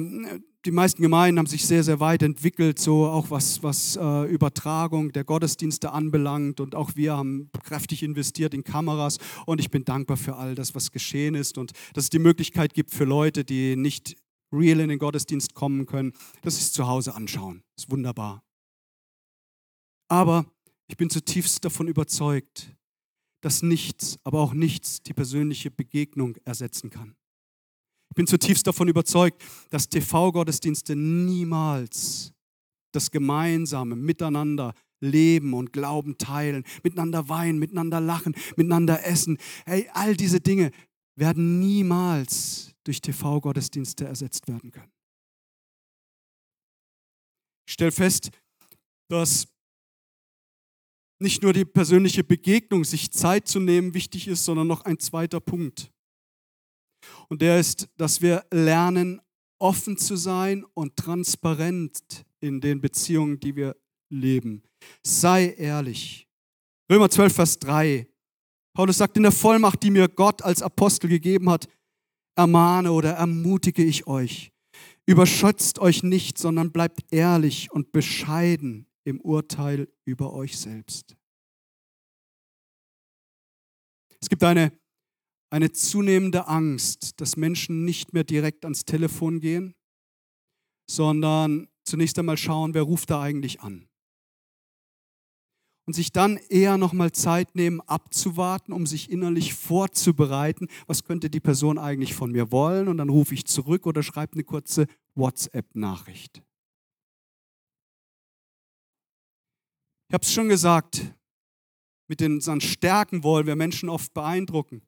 die 0.65 0.71
meisten 0.71 1.01
Gemeinden 1.01 1.39
haben 1.39 1.47
sich 1.47 1.65
sehr, 1.65 1.83
sehr 1.83 1.99
weit 1.99 2.23
entwickelt, 2.23 2.79
so 2.79 3.05
auch 3.05 3.29
was, 3.29 3.63
was 3.63 3.97
äh, 3.97 4.31
Übertragung 4.31 5.11
der 5.11 5.25
Gottesdienste 5.25 5.91
anbelangt. 5.91 6.59
Und 6.59 6.73
auch 6.75 6.95
wir 6.95 7.17
haben 7.17 7.49
kräftig 7.63 8.01
investiert 8.01 8.53
in 8.53 8.63
Kameras. 8.63 9.17
Und 9.45 9.59
ich 9.59 9.69
bin 9.69 9.83
dankbar 9.83 10.15
für 10.15 10.37
all 10.37 10.55
das, 10.55 10.73
was 10.73 10.91
geschehen 10.91 11.35
ist 11.35 11.57
und 11.57 11.73
dass 11.93 12.05
es 12.05 12.09
die 12.09 12.19
Möglichkeit 12.19 12.73
gibt 12.73 12.91
für 12.91 13.03
Leute, 13.03 13.43
die 13.43 13.75
nicht 13.75 14.15
real 14.53 14.79
in 14.79 14.89
den 14.89 14.99
Gottesdienst 14.99 15.53
kommen 15.53 15.85
können, 15.85 16.13
dass 16.43 16.55
sie 16.55 16.61
es 16.61 16.71
zu 16.71 16.87
Hause 16.87 17.15
anschauen. 17.15 17.63
Das 17.75 17.85
ist 17.85 17.91
wunderbar. 17.91 18.43
Aber 20.07 20.45
ich 20.87 20.95
bin 20.95 21.09
zutiefst 21.09 21.65
davon 21.65 21.87
überzeugt, 21.87 22.73
dass 23.41 23.63
nichts, 23.63 24.17
aber 24.23 24.39
auch 24.39 24.53
nichts 24.53 25.01
die 25.01 25.13
persönliche 25.13 25.71
Begegnung 25.71 26.37
ersetzen 26.45 26.89
kann. 26.89 27.15
Ich 28.13 28.15
bin 28.15 28.27
zutiefst 28.27 28.67
davon 28.67 28.89
überzeugt, 28.89 29.43
dass 29.71 29.89
TV-Gottesdienste 29.89 30.95
niemals 30.95 32.31
das 32.91 33.09
gemeinsame 33.09 33.95
Miteinander 33.95 34.75
leben 34.99 35.55
und 35.55 35.73
Glauben 35.73 36.19
teilen, 36.19 36.63
miteinander 36.83 37.27
weinen, 37.27 37.57
miteinander 37.57 37.99
lachen, 37.99 38.35
miteinander 38.55 39.03
essen. 39.03 39.39
Hey, 39.65 39.89
all 39.93 40.15
diese 40.15 40.39
Dinge 40.39 40.69
werden 41.15 41.59
niemals 41.59 42.75
durch 42.83 43.01
TV-Gottesdienste 43.01 44.05
ersetzt 44.05 44.47
werden 44.47 44.69
können. 44.69 44.91
Ich 47.65 47.73
stelle 47.73 47.91
fest, 47.91 48.29
dass 49.09 49.47
nicht 51.17 51.41
nur 51.41 51.53
die 51.53 51.65
persönliche 51.65 52.23
Begegnung, 52.23 52.83
sich 52.83 53.09
Zeit 53.09 53.47
zu 53.47 53.59
nehmen, 53.59 53.95
wichtig 53.95 54.27
ist, 54.27 54.45
sondern 54.45 54.67
noch 54.67 54.85
ein 54.85 54.99
zweiter 54.99 55.39
Punkt. 55.39 55.92
Und 57.29 57.41
der 57.41 57.59
ist, 57.59 57.89
dass 57.97 58.21
wir 58.21 58.45
lernen, 58.51 59.21
offen 59.59 59.97
zu 59.97 60.15
sein 60.15 60.65
und 60.73 60.95
transparent 60.97 62.25
in 62.39 62.59
den 62.59 62.81
Beziehungen, 62.81 63.39
die 63.39 63.55
wir 63.55 63.75
leben. 64.09 64.63
Sei 65.03 65.53
ehrlich. 65.57 66.27
Römer 66.91 67.09
12, 67.09 67.33
Vers 67.33 67.59
3. 67.59 68.07
Paulus 68.73 68.97
sagt, 68.97 69.17
in 69.17 69.23
der 69.23 69.31
Vollmacht, 69.31 69.81
die 69.83 69.91
mir 69.91 70.07
Gott 70.09 70.41
als 70.41 70.61
Apostel 70.61 71.09
gegeben 71.09 71.49
hat, 71.49 71.67
ermahne 72.35 72.91
oder 72.91 73.11
ermutige 73.11 73.83
ich 73.83 74.07
euch. 74.07 74.51
Überschätzt 75.05 75.79
euch 75.79 76.03
nicht, 76.03 76.37
sondern 76.37 76.71
bleibt 76.71 77.01
ehrlich 77.11 77.71
und 77.71 77.91
bescheiden 77.91 78.87
im 79.03 79.21
Urteil 79.21 79.87
über 80.05 80.33
euch 80.33 80.57
selbst. 80.57 81.15
Es 84.21 84.29
gibt 84.29 84.43
eine 84.43 84.71
eine 85.53 85.71
zunehmende 85.71 86.47
Angst, 86.47 87.21
dass 87.21 87.37
Menschen 87.37 87.85
nicht 87.85 88.11
mehr 88.11 88.23
direkt 88.23 88.65
ans 88.65 88.85
Telefon 88.85 89.39
gehen, 89.39 89.75
sondern 90.89 91.67
zunächst 91.83 92.17
einmal 92.17 92.37
schauen, 92.37 92.73
wer 92.73 92.81
ruft 92.81 93.11
da 93.11 93.21
eigentlich 93.21 93.61
an. 93.61 93.87
Und 95.85 95.93
sich 95.93 96.11
dann 96.11 96.37
eher 96.49 96.79
nochmal 96.79 97.11
Zeit 97.11 97.53
nehmen, 97.53 97.81
abzuwarten, 97.81 98.73
um 98.73 98.87
sich 98.87 99.11
innerlich 99.11 99.53
vorzubereiten, 99.53 100.69
was 100.87 101.03
könnte 101.03 101.29
die 101.29 101.39
Person 101.39 101.77
eigentlich 101.77 102.15
von 102.15 102.31
mir 102.31 102.51
wollen. 102.51 102.87
Und 102.87 102.97
dann 102.97 103.09
rufe 103.09 103.35
ich 103.35 103.45
zurück 103.45 103.85
oder 103.85 104.01
schreibe 104.01 104.33
eine 104.33 104.43
kurze 104.43 104.87
WhatsApp-Nachricht. 105.13 106.41
Ich 110.09 110.13
habe 110.15 110.23
es 110.23 110.33
schon 110.33 110.49
gesagt, 110.49 111.13
mit 112.07 112.23
unseren 112.23 112.61
Stärken 112.61 113.23
wollen 113.23 113.45
wir 113.45 113.55
Menschen 113.55 113.87
oft 113.89 114.15
beeindrucken 114.15 114.81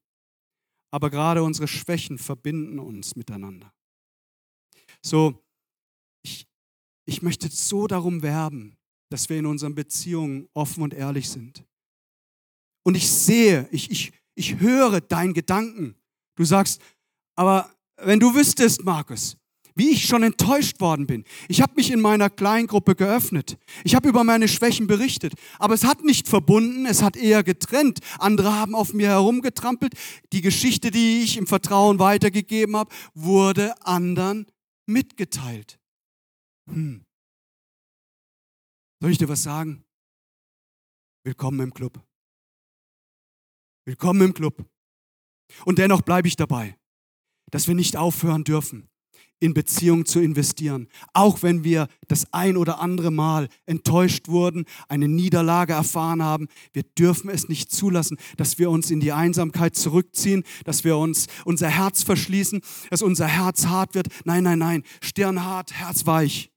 aber 0.95 1.09
gerade 1.09 1.43
unsere 1.43 1.67
Schwächen 1.67 2.17
verbinden 2.17 2.79
uns 2.79 3.17
miteinander. 3.17 3.73
So, 5.01 5.43
ich, 6.23 6.47
ich 7.03 7.21
möchte 7.21 7.49
so 7.49 7.85
darum 7.85 8.21
werben, 8.21 8.77
dass 9.09 9.27
wir 9.27 9.37
in 9.37 9.45
unseren 9.45 9.75
Beziehungen 9.75 10.47
offen 10.53 10.83
und 10.83 10.93
ehrlich 10.93 11.29
sind. 11.29 11.65
Und 12.83 12.95
ich 12.95 13.11
sehe, 13.11 13.67
ich, 13.73 13.91
ich, 13.91 14.13
ich 14.35 14.61
höre 14.61 15.01
deinen 15.01 15.33
Gedanken. 15.33 15.95
Du 16.35 16.45
sagst, 16.45 16.81
aber 17.35 17.69
wenn 17.97 18.21
du 18.21 18.33
wüsstest, 18.33 18.85
Markus, 18.85 19.35
wie 19.75 19.91
ich 19.91 20.07
schon 20.07 20.23
enttäuscht 20.23 20.79
worden 20.79 21.05
bin. 21.05 21.25
Ich 21.49 21.61
habe 21.61 21.73
mich 21.75 21.91
in 21.91 21.99
meiner 21.99 22.29
Kleingruppe 22.29 22.95
geöffnet. 22.95 23.57
Ich 23.83 23.93
habe 23.93 24.07
über 24.07 24.23
meine 24.23 24.47
Schwächen 24.47 24.87
berichtet. 24.87 25.33
Aber 25.59 25.73
es 25.73 25.83
hat 25.83 26.03
nicht 26.03 26.29
verbunden, 26.29 26.85
es 26.85 27.01
hat 27.01 27.17
eher 27.17 27.43
getrennt. 27.43 27.99
Andere 28.17 28.53
haben 28.53 28.73
auf 28.73 28.93
mir 28.93 29.09
herumgetrampelt. 29.09 29.93
Die 30.31 30.41
Geschichte, 30.41 30.91
die 30.91 31.21
ich 31.23 31.37
im 31.37 31.45
Vertrauen 31.45 31.99
weitergegeben 31.99 32.77
habe, 32.77 32.93
wurde 33.13 33.79
anderen 33.85 34.47
mitgeteilt. 34.85 35.77
Hm. 36.69 37.03
Soll 39.01 39.11
ich 39.11 39.17
dir 39.17 39.29
was 39.29 39.43
sagen? 39.43 39.83
Willkommen 41.25 41.59
im 41.59 41.73
Club. 41.73 42.01
Willkommen 43.85 44.21
im 44.21 44.33
Club. 44.33 44.65
Und 45.65 45.79
dennoch 45.79 46.01
bleibe 46.01 46.27
ich 46.27 46.37
dabei, 46.37 46.77
dass 47.51 47.67
wir 47.67 47.75
nicht 47.75 47.97
aufhören 47.97 48.43
dürfen, 48.43 48.89
in 49.39 49.53
Beziehung 49.53 50.05
zu 50.05 50.19
investieren. 50.19 50.87
Auch 51.13 51.43
wenn 51.43 51.63
wir 51.63 51.87
das 52.07 52.25
ein 52.31 52.57
oder 52.57 52.79
andere 52.79 53.11
Mal 53.11 53.49
enttäuscht 53.65 54.27
wurden, 54.27 54.65
eine 54.87 55.07
Niederlage 55.07 55.73
erfahren 55.73 56.23
haben, 56.23 56.47
wir 56.73 56.83
dürfen 56.97 57.29
es 57.29 57.49
nicht 57.49 57.71
zulassen, 57.71 58.17
dass 58.37 58.59
wir 58.59 58.69
uns 58.69 58.91
in 58.91 58.99
die 58.99 59.11
Einsamkeit 59.11 59.75
zurückziehen, 59.75 60.43
dass 60.63 60.83
wir 60.83 60.97
uns 60.97 61.27
unser 61.43 61.69
Herz 61.69 62.03
verschließen, 62.03 62.61
dass 62.89 63.01
unser 63.01 63.27
Herz 63.27 63.65
hart 63.65 63.93
wird. 63.95 64.07
Nein, 64.23 64.43
nein, 64.43 64.59
nein, 64.59 64.83
Stirn 65.01 65.43
hart, 65.43 65.73
Herz 65.73 66.05
weich. 66.05 66.51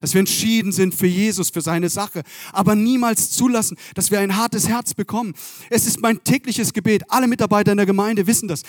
Dass 0.00 0.12
wir 0.12 0.20
entschieden 0.20 0.72
sind 0.72 0.94
für 0.94 1.06
Jesus, 1.06 1.48
für 1.48 1.62
seine 1.62 1.88
Sache, 1.88 2.22
aber 2.52 2.74
niemals 2.74 3.30
zulassen, 3.30 3.78
dass 3.94 4.10
wir 4.10 4.20
ein 4.20 4.36
hartes 4.36 4.68
Herz 4.68 4.92
bekommen. 4.92 5.32
Es 5.70 5.86
ist 5.86 6.02
mein 6.02 6.22
tägliches 6.22 6.74
Gebet. 6.74 7.10
Alle 7.10 7.26
Mitarbeiter 7.26 7.72
in 7.72 7.78
der 7.78 7.86
Gemeinde 7.86 8.26
wissen 8.26 8.46
das 8.46 8.62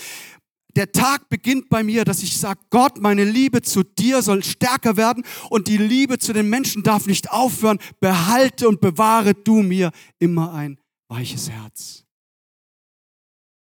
der 0.78 0.92
Tag 0.92 1.28
beginnt 1.30 1.70
bei 1.70 1.82
mir, 1.84 2.06
dass 2.06 2.22
ich 2.22 2.38
sage, 2.38 2.60
Gott, 2.70 3.02
meine 3.02 3.24
Liebe 3.24 3.64
zu 3.64 3.82
dir 3.84 4.22
soll 4.22 4.44
stärker 4.44 4.96
werden 4.96 5.24
und 5.50 5.68
die 5.68 5.78
Liebe 5.78 6.20
zu 6.20 6.34
den 6.34 6.50
Menschen 6.50 6.84
darf 6.84 7.08
nicht 7.08 7.32
aufhören. 7.32 7.80
Behalte 8.00 8.70
und 8.70 8.80
bewahre 8.80 9.34
du 9.34 9.64
mir 9.64 9.92
immer 10.20 10.54
ein 10.54 10.78
weiches 11.08 11.50
Herz. 11.50 12.06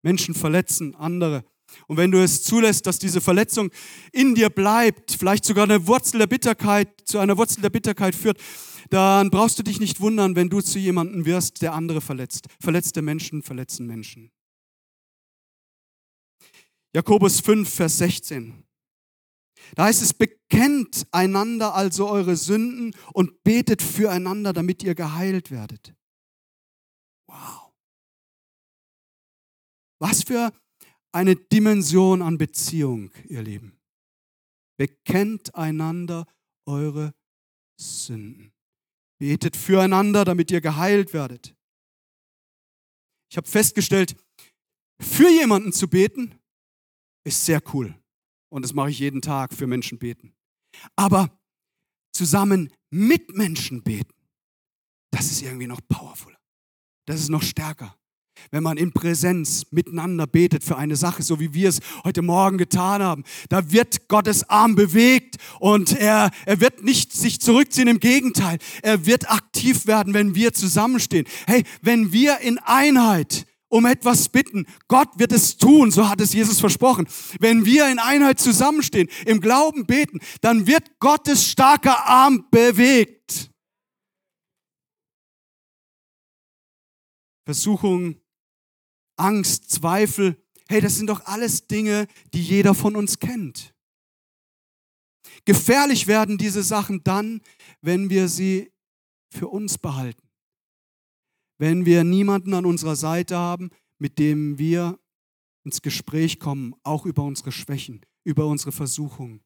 Menschen 0.03 0.35
verletzen 0.35 0.95
andere. 0.95 1.45
Und 1.87 1.95
wenn 1.95 2.11
du 2.11 2.21
es 2.21 2.43
zulässt, 2.43 2.85
dass 2.85 2.99
diese 2.99 3.21
Verletzung 3.21 3.71
in 4.11 4.35
dir 4.35 4.49
bleibt, 4.49 5.13
vielleicht 5.17 5.45
sogar 5.45 5.63
eine 5.63 5.87
Wurzel 5.87 6.19
der 6.19 6.27
Bitterkeit, 6.27 6.89
zu 7.05 7.19
einer 7.19 7.37
Wurzel 7.37 7.61
der 7.61 7.69
Bitterkeit 7.69 8.15
führt, 8.15 8.37
dann 8.89 9.29
brauchst 9.29 9.59
du 9.59 9.63
dich 9.63 9.79
nicht 9.79 10.01
wundern, 10.01 10.35
wenn 10.35 10.49
du 10.49 10.59
zu 10.59 10.77
jemandem 10.77 11.25
wirst, 11.25 11.61
der 11.61 11.73
andere 11.73 12.01
verletzt. 12.01 12.47
Verletzte 12.59 13.01
Menschen 13.01 13.43
verletzen 13.43 13.87
Menschen. 13.87 14.29
Jakobus 16.95 17.39
5, 17.41 17.71
Vers 17.71 17.97
16. 17.97 18.63
Da 19.75 19.85
heißt 19.85 20.01
es, 20.01 20.13
bekennt 20.13 21.07
einander 21.11 21.75
also 21.75 22.09
eure 22.09 22.35
Sünden 22.35 22.95
und 23.13 23.43
betet 23.43 23.81
füreinander, 23.81 24.53
damit 24.53 24.83
ihr 24.83 24.95
geheilt 24.95 25.51
werdet. 25.51 25.93
Wow. 27.27 27.73
Was 29.99 30.23
für 30.23 30.53
eine 31.11 31.35
Dimension 31.35 32.21
an 32.21 32.37
Beziehung, 32.37 33.11
ihr 33.27 33.41
Lieben. 33.41 33.79
Bekennt 34.77 35.55
einander 35.55 36.27
eure 36.65 37.13
Sünden. 37.79 38.53
Betet 39.19 39.55
füreinander, 39.57 40.25
damit 40.25 40.51
ihr 40.51 40.61
geheilt 40.61 41.13
werdet. 41.13 41.55
Ich 43.29 43.37
habe 43.37 43.47
festgestellt, 43.47 44.15
Für 44.99 45.29
jemanden 45.29 45.73
zu 45.73 45.87
beten, 45.87 46.36
ist 47.27 47.45
sehr 47.45 47.61
cool. 47.73 47.93
Und 48.49 48.63
das 48.63 48.73
mache 48.73 48.89
ich 48.89 48.99
jeden 48.99 49.21
Tag 49.21 49.53
für 49.53 49.67
Menschen 49.67 49.99
beten. 49.99 50.33
Aber 50.95 51.29
zusammen 52.13 52.71
mit 52.89 53.35
Menschen 53.35 53.83
beten, 53.83 54.13
das 55.11 55.31
ist 55.31 55.41
irgendwie 55.41 55.67
noch 55.67 55.81
powerfuler. 55.87 56.37
Das 57.05 57.19
ist 57.19 57.29
noch 57.29 57.43
stärker. 57.43 57.95
Wenn 58.51 58.63
man 58.63 58.77
in 58.77 58.93
Präsenz 58.93 59.65
miteinander 59.71 60.27
betet 60.27 60.63
für 60.63 60.77
eine 60.77 60.95
Sache, 60.95 61.23
so 61.23 61.39
wie 61.39 61.53
wir 61.53 61.69
es 61.69 61.79
heute 62.03 62.21
Morgen 62.21 62.57
getan 62.57 63.01
haben, 63.01 63.23
da 63.49 63.71
wird 63.71 64.07
Gottes 64.07 64.47
Arm 64.49 64.75
bewegt 64.75 65.37
und 65.59 65.97
er, 65.97 66.29
er 66.45 66.61
wird 66.61 66.83
nicht 66.83 67.13
sich 67.13 67.41
zurückziehen, 67.41 67.87
im 67.87 67.99
Gegenteil, 67.99 68.59
er 68.83 69.05
wird 69.05 69.29
aktiv 69.29 69.87
werden, 69.87 70.13
wenn 70.13 70.35
wir 70.35 70.53
zusammenstehen. 70.53 71.25
Hey, 71.47 71.63
wenn 71.81 72.11
wir 72.11 72.39
in 72.39 72.59
Einheit 72.59 73.47
um 73.77 73.85
etwas 73.85 74.29
bitten. 74.29 74.65
Gott 74.87 75.19
wird 75.19 75.31
es 75.31 75.57
tun, 75.57 75.91
so 75.91 76.09
hat 76.09 76.19
es 76.19 76.33
Jesus 76.33 76.59
versprochen. 76.59 77.07
Wenn 77.39 77.65
wir 77.65 77.89
in 77.89 77.99
Einheit 77.99 78.39
zusammenstehen, 78.39 79.07
im 79.25 79.39
Glauben 79.39 79.85
beten, 79.85 80.19
dann 80.41 80.65
wird 80.65 80.99
Gottes 80.99 81.47
starker 81.47 82.05
Arm 82.07 82.47
bewegt. 82.49 83.51
Versuchung, 87.45 88.19
Angst, 89.15 89.69
Zweifel, 89.69 90.43
hey, 90.67 90.81
das 90.81 90.95
sind 90.95 91.07
doch 91.07 91.25
alles 91.25 91.67
Dinge, 91.67 92.07
die 92.33 92.41
jeder 92.41 92.73
von 92.73 92.95
uns 92.95 93.19
kennt. 93.19 93.73
Gefährlich 95.45 96.07
werden 96.07 96.37
diese 96.37 96.63
Sachen 96.63 97.03
dann, 97.03 97.41
wenn 97.81 98.09
wir 98.09 98.27
sie 98.27 98.73
für 99.29 99.47
uns 99.47 99.77
behalten 99.77 100.26
wenn 101.57 101.85
wir 101.85 102.03
niemanden 102.03 102.53
an 102.53 102.65
unserer 102.65 102.95
Seite 102.95 103.37
haben, 103.37 103.71
mit 103.97 104.19
dem 104.19 104.57
wir 104.57 104.99
ins 105.63 105.81
Gespräch 105.81 106.39
kommen, 106.39 106.75
auch 106.83 107.05
über 107.05 107.23
unsere 107.23 107.51
Schwächen, 107.51 108.05
über 108.23 108.47
unsere 108.47 108.71
Versuchungen. 108.71 109.43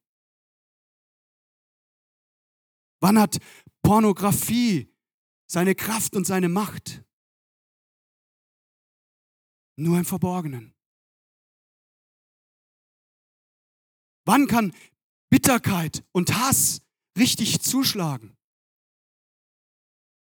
Wann 3.00 3.18
hat 3.18 3.38
Pornografie 3.82 4.94
seine 5.50 5.74
Kraft 5.74 6.14
und 6.14 6.26
seine 6.26 6.48
Macht? 6.48 7.04
Nur 9.76 9.98
im 9.98 10.04
Verborgenen. 10.04 10.74
Wann 14.24 14.46
kann 14.46 14.72
Bitterkeit 15.30 16.04
und 16.12 16.32
Hass 16.34 16.82
richtig 17.18 17.60
zuschlagen? 17.60 18.36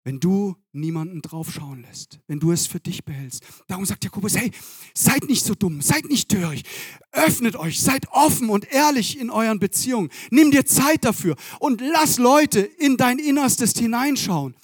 Wenn 0.04 0.20
du 0.20 0.56
niemanden 0.72 1.22
draufschauen 1.22 1.82
lässt, 1.82 2.20
wenn 2.28 2.40
du 2.40 2.52
es 2.52 2.66
für 2.66 2.80
dich 2.80 3.06
behältst. 3.06 3.44
Darum 3.68 3.86
sagt 3.86 4.04
Jakobus, 4.04 4.36
hey, 4.36 4.52
seid 4.96 5.24
nicht 5.26 5.46
so 5.46 5.54
dumm, 5.54 5.82
seid 5.82 6.06
nicht 6.06 6.30
töricht, 6.30 6.68
öffnet 7.12 7.56
euch, 7.56 7.82
seid 7.82 8.08
offen 8.12 8.50
und 8.50 8.72
ehrlich 8.72 9.20
in 9.20 9.30
euren 9.30 9.60
Beziehungen. 9.60 10.10
Nimm 10.32 10.52
dir 10.52 10.66
Zeit 10.66 11.06
dafür 11.06 11.36
und 11.60 11.82
lass 11.82 12.18
Leute 12.18 12.62
in 12.62 12.98
dein 12.98 13.20
Innerstes 13.20 13.78
hineinschauen. 13.78 14.56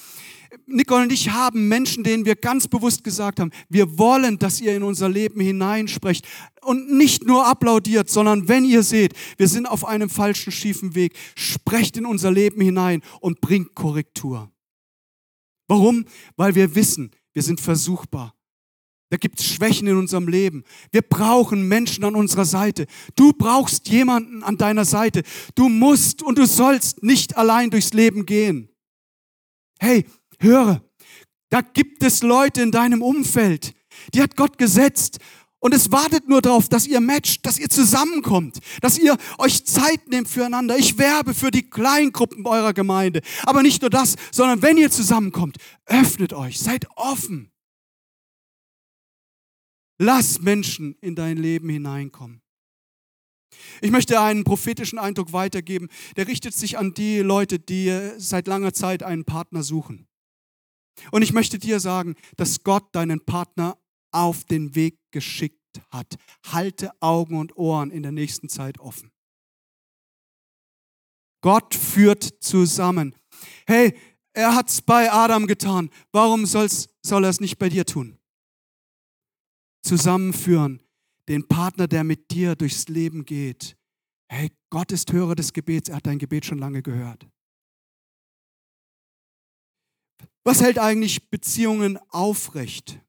Nicole 0.65 1.03
und 1.03 1.11
ich 1.11 1.29
haben 1.29 1.67
Menschen, 1.67 2.03
denen 2.03 2.25
wir 2.25 2.35
ganz 2.35 2.67
bewusst 2.67 3.03
gesagt 3.03 3.39
haben, 3.39 3.51
wir 3.69 3.97
wollen, 3.97 4.39
dass 4.39 4.59
ihr 4.59 4.75
in 4.75 4.83
unser 4.83 5.07
Leben 5.07 5.39
hineinsprecht 5.39 6.27
und 6.61 6.91
nicht 6.91 7.25
nur 7.25 7.45
applaudiert, 7.45 8.09
sondern 8.09 8.47
wenn 8.47 8.65
ihr 8.65 8.83
seht, 8.83 9.13
wir 9.37 9.47
sind 9.47 9.65
auf 9.65 9.85
einem 9.85 10.09
falschen, 10.09 10.51
schiefen 10.51 10.95
Weg, 10.95 11.15
sprecht 11.35 11.95
in 11.95 12.05
unser 12.05 12.31
Leben 12.31 12.61
hinein 12.61 13.01
und 13.21 13.39
bringt 13.39 13.75
Korrektur. 13.75 14.51
Warum? 15.67 16.05
Weil 16.35 16.55
wir 16.55 16.75
wissen, 16.75 17.11
wir 17.33 17.43
sind 17.43 17.61
versuchbar. 17.61 18.33
Da 19.09 19.17
gibt 19.17 19.39
es 19.39 19.45
Schwächen 19.45 19.87
in 19.87 19.97
unserem 19.97 20.27
Leben. 20.27 20.63
Wir 20.91 21.01
brauchen 21.01 21.67
Menschen 21.67 22.03
an 22.03 22.15
unserer 22.15 22.43
Seite. 22.43 22.87
Du 23.15 23.31
brauchst 23.31 23.87
jemanden 23.87 24.43
an 24.43 24.57
deiner 24.57 24.83
Seite. 24.83 25.23
Du 25.55 25.69
musst 25.69 26.21
und 26.23 26.37
du 26.37 26.45
sollst 26.45 27.03
nicht 27.03 27.37
allein 27.37 27.69
durchs 27.69 27.93
Leben 27.93 28.25
gehen. 28.25 28.69
Hey, 29.79 30.05
höre, 30.39 30.81
da 31.49 31.61
gibt 31.61 32.03
es 32.03 32.21
Leute 32.21 32.61
in 32.61 32.71
deinem 32.71 33.01
Umfeld, 33.01 33.73
die 34.13 34.21
hat 34.21 34.35
Gott 34.35 34.57
gesetzt 34.57 35.19
und 35.67 35.73
es 35.73 35.91
wartet 35.91 36.29
nur 36.29 36.41
darauf, 36.41 36.69
dass 36.69 36.87
ihr 36.87 37.01
matcht, 37.01 37.45
dass 37.45 37.59
ihr 37.59 37.67
zusammenkommt, 37.67 38.59
dass 38.79 38.97
ihr 38.97 39.17
euch 39.37 39.65
Zeit 39.65 40.07
nehmt 40.07 40.29
füreinander. 40.29 40.77
Ich 40.77 40.97
werbe 40.97 41.33
für 41.33 41.51
die 41.51 41.69
Kleingruppen 41.69 42.45
eurer 42.45 42.71
Gemeinde. 42.71 43.19
Aber 43.43 43.61
nicht 43.63 43.81
nur 43.81 43.89
das, 43.89 44.15
sondern 44.31 44.61
wenn 44.61 44.77
ihr 44.77 44.89
zusammenkommt, 44.89 45.57
öffnet 45.85 46.31
euch, 46.31 46.57
seid 46.57 46.87
offen. 46.95 47.51
Lass 49.97 50.39
Menschen 50.39 50.95
in 51.01 51.15
dein 51.15 51.35
Leben 51.35 51.67
hineinkommen. 51.67 52.41
Ich 53.81 53.91
möchte 53.91 54.21
einen 54.21 54.45
prophetischen 54.45 54.99
Eindruck 54.99 55.33
weitergeben. 55.33 55.89
Der 56.15 56.29
richtet 56.29 56.53
sich 56.53 56.77
an 56.77 56.93
die 56.93 57.17
Leute, 57.17 57.59
die 57.59 58.13
seit 58.17 58.47
langer 58.47 58.71
Zeit 58.71 59.03
einen 59.03 59.25
Partner 59.25 59.63
suchen. 59.63 60.07
Und 61.11 61.23
ich 61.23 61.33
möchte 61.33 61.59
dir 61.59 61.81
sagen, 61.81 62.15
dass 62.37 62.63
Gott 62.63 62.95
deinen 62.95 63.19
Partner 63.25 63.77
auf 64.11 64.45
den 64.45 64.73
Weg 64.75 64.97
geschickt 65.17 65.81
hat. 65.89 66.15
Halte 66.45 66.91
Augen 67.01 67.39
und 67.39 67.57
Ohren 67.57 67.89
in 67.89 68.03
der 68.03 68.11
nächsten 68.11 68.49
Zeit 68.49 68.79
offen. 68.79 69.11
Gott 71.41 71.73
führt 71.73 72.23
zusammen. 72.23 73.15
Hey, 73.65 73.97
er 74.33 74.53
hat 74.53 74.69
es 74.69 74.79
bei 74.79 75.11
Adam 75.11 75.47
getan. 75.47 75.89
Warum 76.11 76.45
soll's, 76.45 76.87
soll 77.03 77.23
er 77.23 77.31
es 77.31 77.39
nicht 77.39 77.57
bei 77.57 77.67
dir 77.67 77.83
tun? 77.83 78.19
Zusammenführen. 79.81 80.83
Den 81.27 81.47
Partner, 81.47 81.87
der 81.87 82.03
mit 82.03 82.29
dir 82.29 82.55
durchs 82.55 82.87
Leben 82.87 83.25
geht. 83.25 83.75
Hey, 84.29 84.51
Gott 84.69 84.91
ist 84.91 85.11
Hörer 85.11 85.33
des 85.33 85.51
Gebets. 85.51 85.89
Er 85.89 85.95
hat 85.95 86.05
dein 86.05 86.19
Gebet 86.19 86.45
schon 86.45 86.59
lange 86.59 86.83
gehört. 86.83 87.27
Was 90.43 90.61
hält 90.61 90.77
eigentlich 90.77 91.31
Beziehungen 91.31 91.97
aufrecht? 92.09 92.99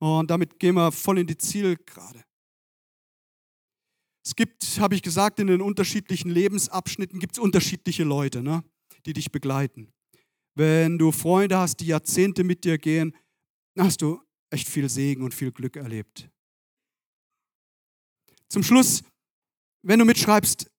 Und 0.00 0.30
damit 0.30 0.58
gehen 0.58 0.74
wir 0.74 0.92
voll 0.92 1.18
in 1.18 1.26
die 1.26 1.38
Zielgerade. 1.38 2.24
Es 4.24 4.34
gibt, 4.34 4.64
habe 4.78 4.94
ich 4.94 5.02
gesagt, 5.02 5.38
in 5.38 5.48
den 5.48 5.60
unterschiedlichen 5.60 6.30
Lebensabschnitten 6.30 7.20
gibt 7.20 7.36
es 7.36 7.38
unterschiedliche 7.38 8.04
Leute, 8.04 8.42
ne, 8.42 8.64
die 9.04 9.12
dich 9.12 9.30
begleiten. 9.30 9.92
Wenn 10.54 10.98
du 10.98 11.12
Freunde 11.12 11.58
hast, 11.58 11.76
die 11.80 11.86
Jahrzehnte 11.86 12.42
mit 12.44 12.64
dir 12.64 12.78
gehen, 12.78 13.14
hast 13.78 14.00
du 14.02 14.22
echt 14.50 14.68
viel 14.68 14.88
Segen 14.88 15.22
und 15.22 15.34
viel 15.34 15.52
Glück 15.52 15.76
erlebt. 15.76 16.30
Zum 18.48 18.62
Schluss, 18.62 19.02
wenn 19.82 19.98
du 19.98 20.04
mitschreibst, 20.04 20.70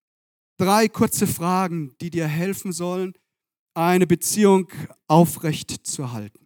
drei 0.57 0.87
kurze 0.87 1.27
Fragen, 1.27 1.95
die 1.99 2.09
dir 2.09 2.27
helfen 2.27 2.71
sollen, 2.71 3.13
eine 3.75 4.07
Beziehung 4.07 4.71
aufrecht 5.07 5.85
zu 5.85 6.13
halten. 6.13 6.44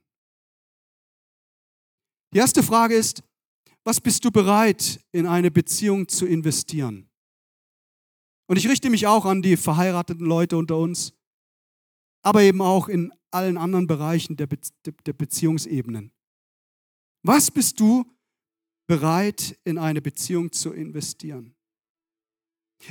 Die 2.33 2.37
erste 2.37 2.61
Frage 2.61 2.95
ist, 2.95 3.23
was 3.83 3.99
bist 3.99 4.23
du 4.23 4.31
bereit, 4.31 4.99
in 5.11 5.25
eine 5.25 5.49
Beziehung 5.49 6.07
zu 6.07 6.25
investieren? 6.25 7.09
Und 8.47 8.57
ich 8.57 8.67
richte 8.67 8.89
mich 8.89 9.07
auch 9.07 9.25
an 9.25 9.41
die 9.41 9.57
verheirateten 9.57 10.25
Leute 10.25 10.57
unter 10.57 10.77
uns, 10.77 11.13
aber 12.21 12.41
eben 12.41 12.61
auch 12.61 12.87
in 12.87 13.11
allen 13.31 13.57
anderen 13.57 13.87
Bereichen 13.87 14.35
der, 14.35 14.47
Be 14.47 14.59
der 15.05 15.13
Beziehungsebenen. 15.13 16.11
Was 17.23 17.51
bist 17.51 17.79
du 17.79 18.05
bereit, 18.87 19.57
in 19.63 19.77
eine 19.77 20.01
Beziehung 20.01 20.51
zu 20.51 20.73
investieren? 20.73 21.55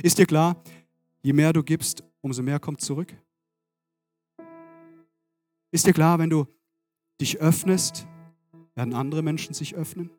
Ist 0.01 0.17
dir 0.17 0.25
klar, 0.25 0.63
je 1.21 1.33
mehr 1.33 1.51
du 1.51 1.63
gibst, 1.63 2.03
umso 2.21 2.41
mehr 2.41 2.59
kommt 2.59 2.81
zurück? 2.81 3.13
Ist 5.71 5.85
dir 5.85 5.93
klar, 5.93 6.19
wenn 6.19 6.29
du 6.29 6.47
dich 7.19 7.37
öffnest, 7.39 8.07
werden 8.79 8.93
andere 8.93 9.21
Menschen 9.21 9.53
sich 9.53 9.75
öffnen? 9.75 10.09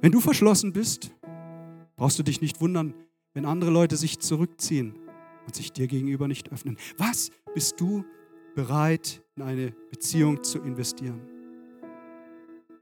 Wenn 0.00 0.12
du 0.12 0.20
verschlossen 0.20 0.72
bist, 0.72 1.14
brauchst 1.96 2.18
du 2.18 2.22
dich 2.22 2.40
nicht 2.40 2.62
wundern, 2.62 2.94
wenn 3.34 3.44
andere 3.44 3.70
Leute 3.70 3.98
sich 3.98 4.18
zurückziehen 4.18 4.94
und 5.44 5.54
sich 5.54 5.72
dir 5.72 5.88
gegenüber 5.88 6.26
nicht 6.26 6.50
öffnen. 6.52 6.78
Was 6.96 7.32
bist 7.52 7.78
du 7.82 8.06
bereit, 8.54 9.22
in 9.36 9.42
eine 9.42 9.74
Beziehung 9.90 10.42
zu 10.42 10.60
investieren? 10.60 11.20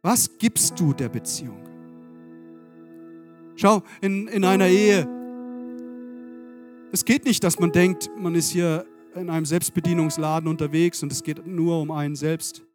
Was 0.03 0.39
gibst 0.39 0.79
du 0.79 0.93
der 0.93 1.09
Beziehung? 1.09 1.59
Schau, 3.57 3.83
in, 4.01 4.29
in 4.29 4.45
einer 4.45 4.69
Ehe, 4.69 5.09
es 6.93 7.05
geht 7.05 7.25
nicht, 7.25 7.43
dass 7.43 7.59
man 7.59 7.73
denkt, 7.73 8.09
man 8.17 8.37
ist 8.37 8.51
hier 8.51 8.87
in 9.17 9.29
einem 9.29 9.45
Selbstbedienungsladen 9.45 10.49
unterwegs 10.49 11.03
und 11.03 11.11
es 11.11 11.25
geht 11.25 11.45
nur 11.45 11.81
um 11.81 11.91
einen 11.91 12.15
selbst. 12.15 12.68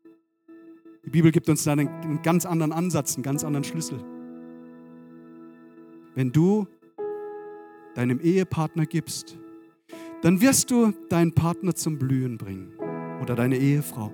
Die 1.05 1.09
Bibel 1.09 1.31
gibt 1.31 1.49
uns 1.49 1.63
da 1.63 1.73
einen, 1.73 1.87
einen 1.87 2.21
ganz 2.21 2.45
anderen 2.45 2.71
Ansatz, 2.71 3.15
einen 3.15 3.23
ganz 3.23 3.43
anderen 3.43 3.63
Schlüssel. 3.63 3.99
Wenn 6.15 6.31
du 6.31 6.67
deinem 7.95 8.19
Ehepartner 8.19 8.85
gibst, 8.85 9.37
dann 10.21 10.39
wirst 10.39 10.71
du 10.71 10.93
deinen 11.09 11.33
Partner 11.33 11.75
zum 11.75 11.99
Blühen 11.99 12.37
bringen 12.37 12.73
oder 13.21 13.35
deine 13.35 13.57
Ehefrau. 13.57 14.13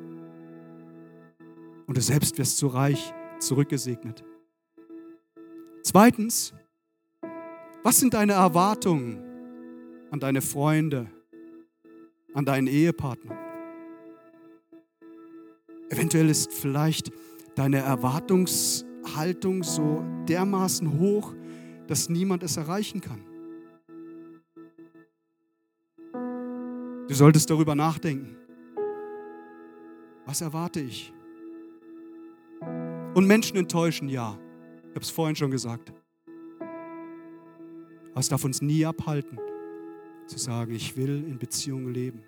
Und 1.85 1.97
du 1.97 2.01
selbst 2.01 2.37
wirst 2.37 2.57
so 2.57 2.67
reich 2.67 3.13
zurückgesegnet. 3.39 4.23
Zweitens, 5.83 6.53
was 7.83 7.99
sind 7.99 8.13
deine 8.13 8.33
Erwartungen 8.33 9.23
an 10.11 10.19
deine 10.19 10.41
Freunde, 10.41 11.07
an 12.33 12.45
deinen 12.45 12.67
Ehepartner? 12.67 13.48
Eventuell 15.89 16.29
ist 16.29 16.53
vielleicht 16.53 17.11
deine 17.55 17.79
Erwartungshaltung 17.79 19.63
so 19.63 20.03
dermaßen 20.27 20.99
hoch, 20.99 21.33
dass 21.87 22.09
niemand 22.09 22.43
es 22.43 22.57
erreichen 22.57 23.01
kann. 23.01 23.23
Du 27.07 27.15
solltest 27.15 27.49
darüber 27.49 27.73
nachdenken. 27.73 28.37
Was 30.25 30.41
erwarte 30.41 30.79
ich? 30.79 31.11
Und 33.15 33.25
Menschen 33.25 33.57
enttäuschen, 33.57 34.07
ja. 34.09 34.37
Ich 34.83 34.95
habe 34.95 35.01
es 35.01 35.09
vorhin 35.09 35.35
schon 35.35 35.49
gesagt. 35.49 35.91
Aber 38.11 38.19
es 38.19 38.29
darf 38.29 38.43
uns 38.43 38.61
nie 38.61 38.85
abhalten, 38.85 39.39
zu 40.27 40.37
sagen, 40.37 40.71
ich 40.73 40.95
will 40.95 41.23
in 41.27 41.39
Beziehungen 41.39 41.91
leben. 41.91 42.21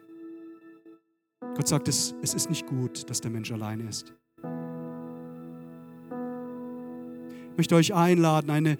Gott 1.55 1.67
sagt, 1.67 1.87
es, 1.87 2.15
es 2.21 2.33
ist 2.33 2.49
nicht 2.49 2.67
gut, 2.67 3.09
dass 3.09 3.21
der 3.21 3.31
Mensch 3.31 3.51
allein 3.51 3.87
ist. 3.87 4.13
Ich 7.51 7.57
möchte 7.57 7.75
euch 7.75 7.93
einladen, 7.93 8.49
eine 8.49 8.77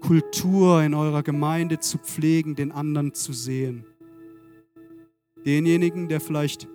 Kultur 0.00 0.82
in 0.82 0.94
eurer 0.94 1.22
Gemeinde 1.22 1.78
zu 1.78 1.98
pflegen, 1.98 2.54
den 2.54 2.72
anderen 2.72 3.12
zu 3.12 3.32
sehen. 3.32 3.84
Denjenigen, 5.44 6.08
der 6.08 6.20
vielleicht 6.20 6.68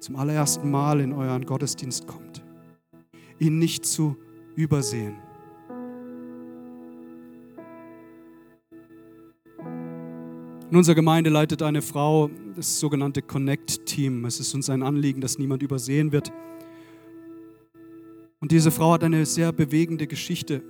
zum 0.00 0.16
allerersten 0.16 0.70
Mal 0.70 1.00
in 1.00 1.12
euren 1.12 1.44
Gottesdienst 1.44 2.06
kommt, 2.06 2.42
ihn 3.38 3.58
nicht 3.58 3.84
zu 3.84 4.16
übersehen. 4.56 5.16
In 10.72 10.78
unserer 10.78 10.94
Gemeinde 10.94 11.28
leitet 11.28 11.60
eine 11.60 11.82
Frau 11.82 12.30
das 12.56 12.80
sogenannte 12.80 13.20
Connect-Team. 13.20 14.24
Es 14.24 14.40
ist 14.40 14.54
uns 14.54 14.70
ein 14.70 14.82
Anliegen, 14.82 15.20
dass 15.20 15.38
niemand 15.38 15.62
übersehen 15.62 16.12
wird. 16.12 16.32
Und 18.40 18.52
diese 18.52 18.70
Frau 18.70 18.94
hat 18.94 19.04
eine 19.04 19.26
sehr 19.26 19.52
bewegende 19.52 20.06
Geschichte. 20.06 20.62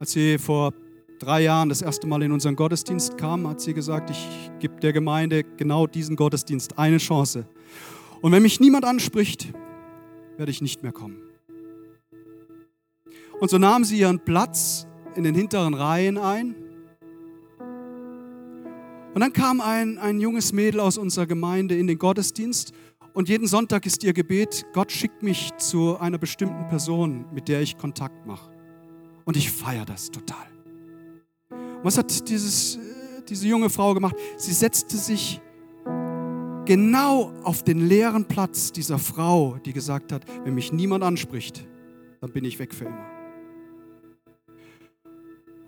Als 0.00 0.10
sie 0.10 0.38
vor 0.38 0.74
drei 1.20 1.42
Jahren 1.42 1.68
das 1.68 1.82
erste 1.82 2.08
Mal 2.08 2.24
in 2.24 2.32
unseren 2.32 2.56
Gottesdienst 2.56 3.16
kam, 3.16 3.46
hat 3.46 3.60
sie 3.60 3.74
gesagt, 3.74 4.10
ich 4.10 4.50
gebe 4.58 4.80
der 4.80 4.92
Gemeinde 4.92 5.44
genau 5.44 5.86
diesen 5.86 6.16
Gottesdienst 6.16 6.76
eine 6.76 6.98
Chance. 6.98 7.46
Und 8.22 8.32
wenn 8.32 8.42
mich 8.42 8.58
niemand 8.58 8.84
anspricht, 8.84 9.52
werde 10.36 10.50
ich 10.50 10.62
nicht 10.62 10.82
mehr 10.82 10.90
kommen. 10.90 11.22
Und 13.38 13.50
so 13.50 13.58
nahm 13.58 13.84
sie 13.84 14.00
ihren 14.00 14.18
Platz 14.18 14.88
in 15.14 15.22
den 15.22 15.36
hinteren 15.36 15.74
Reihen 15.74 16.18
ein. 16.18 16.56
Und 19.14 19.20
dann 19.20 19.32
kam 19.32 19.60
ein, 19.60 19.98
ein 19.98 20.20
junges 20.20 20.52
Mädel 20.52 20.80
aus 20.80 20.96
unserer 20.96 21.26
Gemeinde 21.26 21.76
in 21.76 21.86
den 21.86 21.98
Gottesdienst 21.98 22.72
und 23.12 23.28
jeden 23.28 23.48
Sonntag 23.48 23.86
ist 23.86 24.04
ihr 24.04 24.12
Gebet, 24.12 24.64
Gott 24.72 24.92
schickt 24.92 25.22
mich 25.22 25.50
zu 25.58 25.98
einer 25.98 26.18
bestimmten 26.18 26.68
Person, 26.68 27.26
mit 27.32 27.48
der 27.48 27.60
ich 27.60 27.76
Kontakt 27.76 28.24
mache. 28.24 28.52
Und 29.24 29.36
ich 29.36 29.50
feiere 29.50 29.84
das 29.84 30.10
total. 30.10 30.46
Was 31.82 31.98
hat 31.98 32.28
dieses, 32.28 32.76
äh, 32.76 32.78
diese 33.28 33.48
junge 33.48 33.68
Frau 33.68 33.94
gemacht? 33.94 34.14
Sie 34.36 34.52
setzte 34.52 34.96
sich 34.96 35.40
genau 36.66 37.32
auf 37.42 37.64
den 37.64 37.88
leeren 37.88 38.26
Platz 38.26 38.70
dieser 38.70 38.98
Frau, 38.98 39.58
die 39.64 39.72
gesagt 39.72 40.12
hat, 40.12 40.24
wenn 40.44 40.54
mich 40.54 40.72
niemand 40.72 41.02
anspricht, 41.02 41.66
dann 42.20 42.30
bin 42.30 42.44
ich 42.44 42.60
weg 42.60 42.72
für 42.72 42.84
immer. 42.84 43.09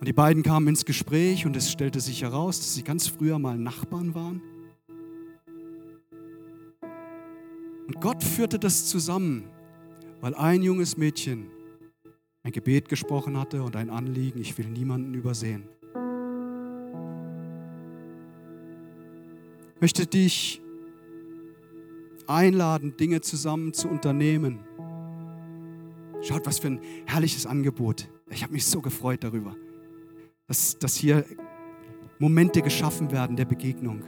Und 0.02 0.08
die 0.08 0.12
beiden 0.12 0.42
kamen 0.42 0.66
ins 0.66 0.84
Gespräch 0.84 1.46
und 1.46 1.56
es 1.56 1.70
stellte 1.70 2.00
sich 2.00 2.22
heraus, 2.22 2.58
dass 2.58 2.74
sie 2.74 2.82
ganz 2.82 3.06
früher 3.06 3.38
mal 3.38 3.56
Nachbarn 3.56 4.16
waren. 4.16 4.42
Und 7.86 8.00
Gott 8.00 8.24
führte 8.24 8.58
das 8.58 8.86
zusammen, 8.86 9.44
weil 10.20 10.34
ein 10.34 10.64
junges 10.64 10.96
Mädchen 10.96 11.46
ein 12.42 12.50
Gebet 12.50 12.88
gesprochen 12.88 13.38
hatte 13.38 13.62
und 13.62 13.76
ein 13.76 13.90
Anliegen, 13.90 14.40
ich 14.40 14.58
will 14.58 14.66
niemanden 14.66 15.14
übersehen. 15.14 15.68
möchte 19.80 20.04
dich 20.04 20.60
einladen, 22.26 22.96
Dinge 22.96 23.20
zusammen 23.20 23.72
zu 23.72 23.86
unternehmen. 23.86 24.58
Schaut, 26.22 26.44
was 26.44 26.58
für 26.58 26.66
ein 26.66 26.80
herrliches 27.06 27.46
Angebot. 27.46 28.08
Ich 28.30 28.42
habe 28.42 28.52
mich 28.52 28.66
so 28.66 28.80
gefreut 28.80 29.22
darüber, 29.22 29.54
dass, 30.46 30.78
dass 30.78 30.94
hier 30.94 31.24
Momente 32.18 32.62
geschaffen 32.62 33.10
werden 33.10 33.36
der 33.36 33.44
Begegnung. 33.44 34.02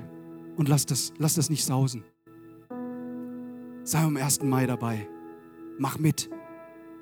Und 0.56 0.68
lass 0.68 0.86
das, 0.86 1.12
lass 1.18 1.34
das 1.34 1.50
nicht 1.50 1.64
sausen. 1.64 2.04
Sei 3.82 3.98
am 3.98 4.16
1. 4.16 4.42
Mai 4.42 4.66
dabei. 4.66 5.08
Mach 5.78 5.98
mit. 5.98 6.30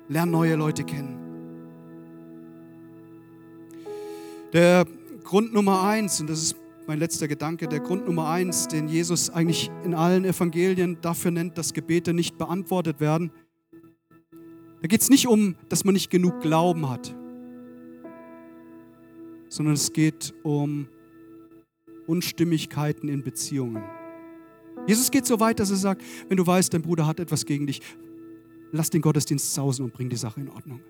Lern 0.09 0.31
neue 0.31 0.55
Leute 0.55 0.83
kennen. 0.83 1.19
Der 4.51 4.85
Grund 5.23 5.53
Nummer 5.53 5.83
eins, 5.83 6.19
und 6.19 6.29
das 6.29 6.41
ist 6.41 6.55
mein 6.85 6.99
letzter 6.99 7.27
Gedanke, 7.27 7.67
der 7.67 7.79
Grund 7.79 8.05
Nummer 8.05 8.27
eins, 8.29 8.67
den 8.67 8.87
Jesus 8.87 9.29
eigentlich 9.29 9.71
in 9.83 9.93
allen 9.93 10.25
Evangelien 10.25 10.97
dafür 11.01 11.31
nennt, 11.31 11.57
dass 11.57 11.73
Gebete 11.73 12.13
nicht 12.13 12.37
beantwortet 12.37 12.99
werden. 12.99 13.31
Da 14.81 14.87
geht 14.87 15.01
es 15.01 15.09
nicht 15.09 15.27
um, 15.27 15.55
dass 15.69 15.85
man 15.85 15.93
nicht 15.93 16.09
genug 16.09 16.41
Glauben 16.41 16.89
hat, 16.89 17.15
sondern 19.53 19.75
es 19.75 19.93
geht 19.93 20.33
um 20.41 20.87
Unstimmigkeiten 22.07 23.07
in 23.07 23.21
Beziehungen. 23.23 23.83
Jesus 24.87 25.11
geht 25.11 25.27
so 25.27 25.39
weit, 25.39 25.59
dass 25.59 25.69
er 25.69 25.75
sagt, 25.75 26.01
wenn 26.27 26.37
du 26.37 26.47
weißt, 26.47 26.73
dein 26.73 26.81
Bruder 26.81 27.05
hat 27.05 27.19
etwas 27.19 27.45
gegen 27.45 27.67
dich, 27.67 27.79
lass 28.71 28.89
den 28.89 29.01
Gottesdienst 29.01 29.53
sausen 29.53 29.85
und 29.85 29.93
bring 29.93 30.09
die 30.09 30.15
Sache 30.15 30.41
in 30.41 30.49
Ordnung. 30.49 30.81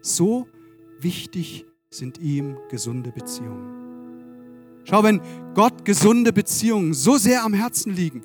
So 0.00 0.46
wichtig 1.00 1.66
sind 1.90 2.18
ihm 2.18 2.56
gesunde 2.70 3.10
Beziehungen. 3.10 3.66
Schau, 4.84 5.02
wenn 5.02 5.20
Gott 5.54 5.84
gesunde 5.84 6.32
Beziehungen 6.32 6.94
so 6.94 7.16
sehr 7.16 7.42
am 7.42 7.52
Herzen 7.52 7.92
liegen, 7.92 8.22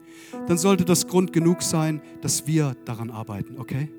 dann 0.48 0.60
sollte 0.60 0.86
das 0.86 1.08
Grund 1.08 1.34
genug 1.34 1.64
sein, 1.64 2.00
dass 2.22 2.46
wir 2.46 2.76
daran 2.86 3.10
arbeiten, 3.10 3.58
okay? 3.58 3.90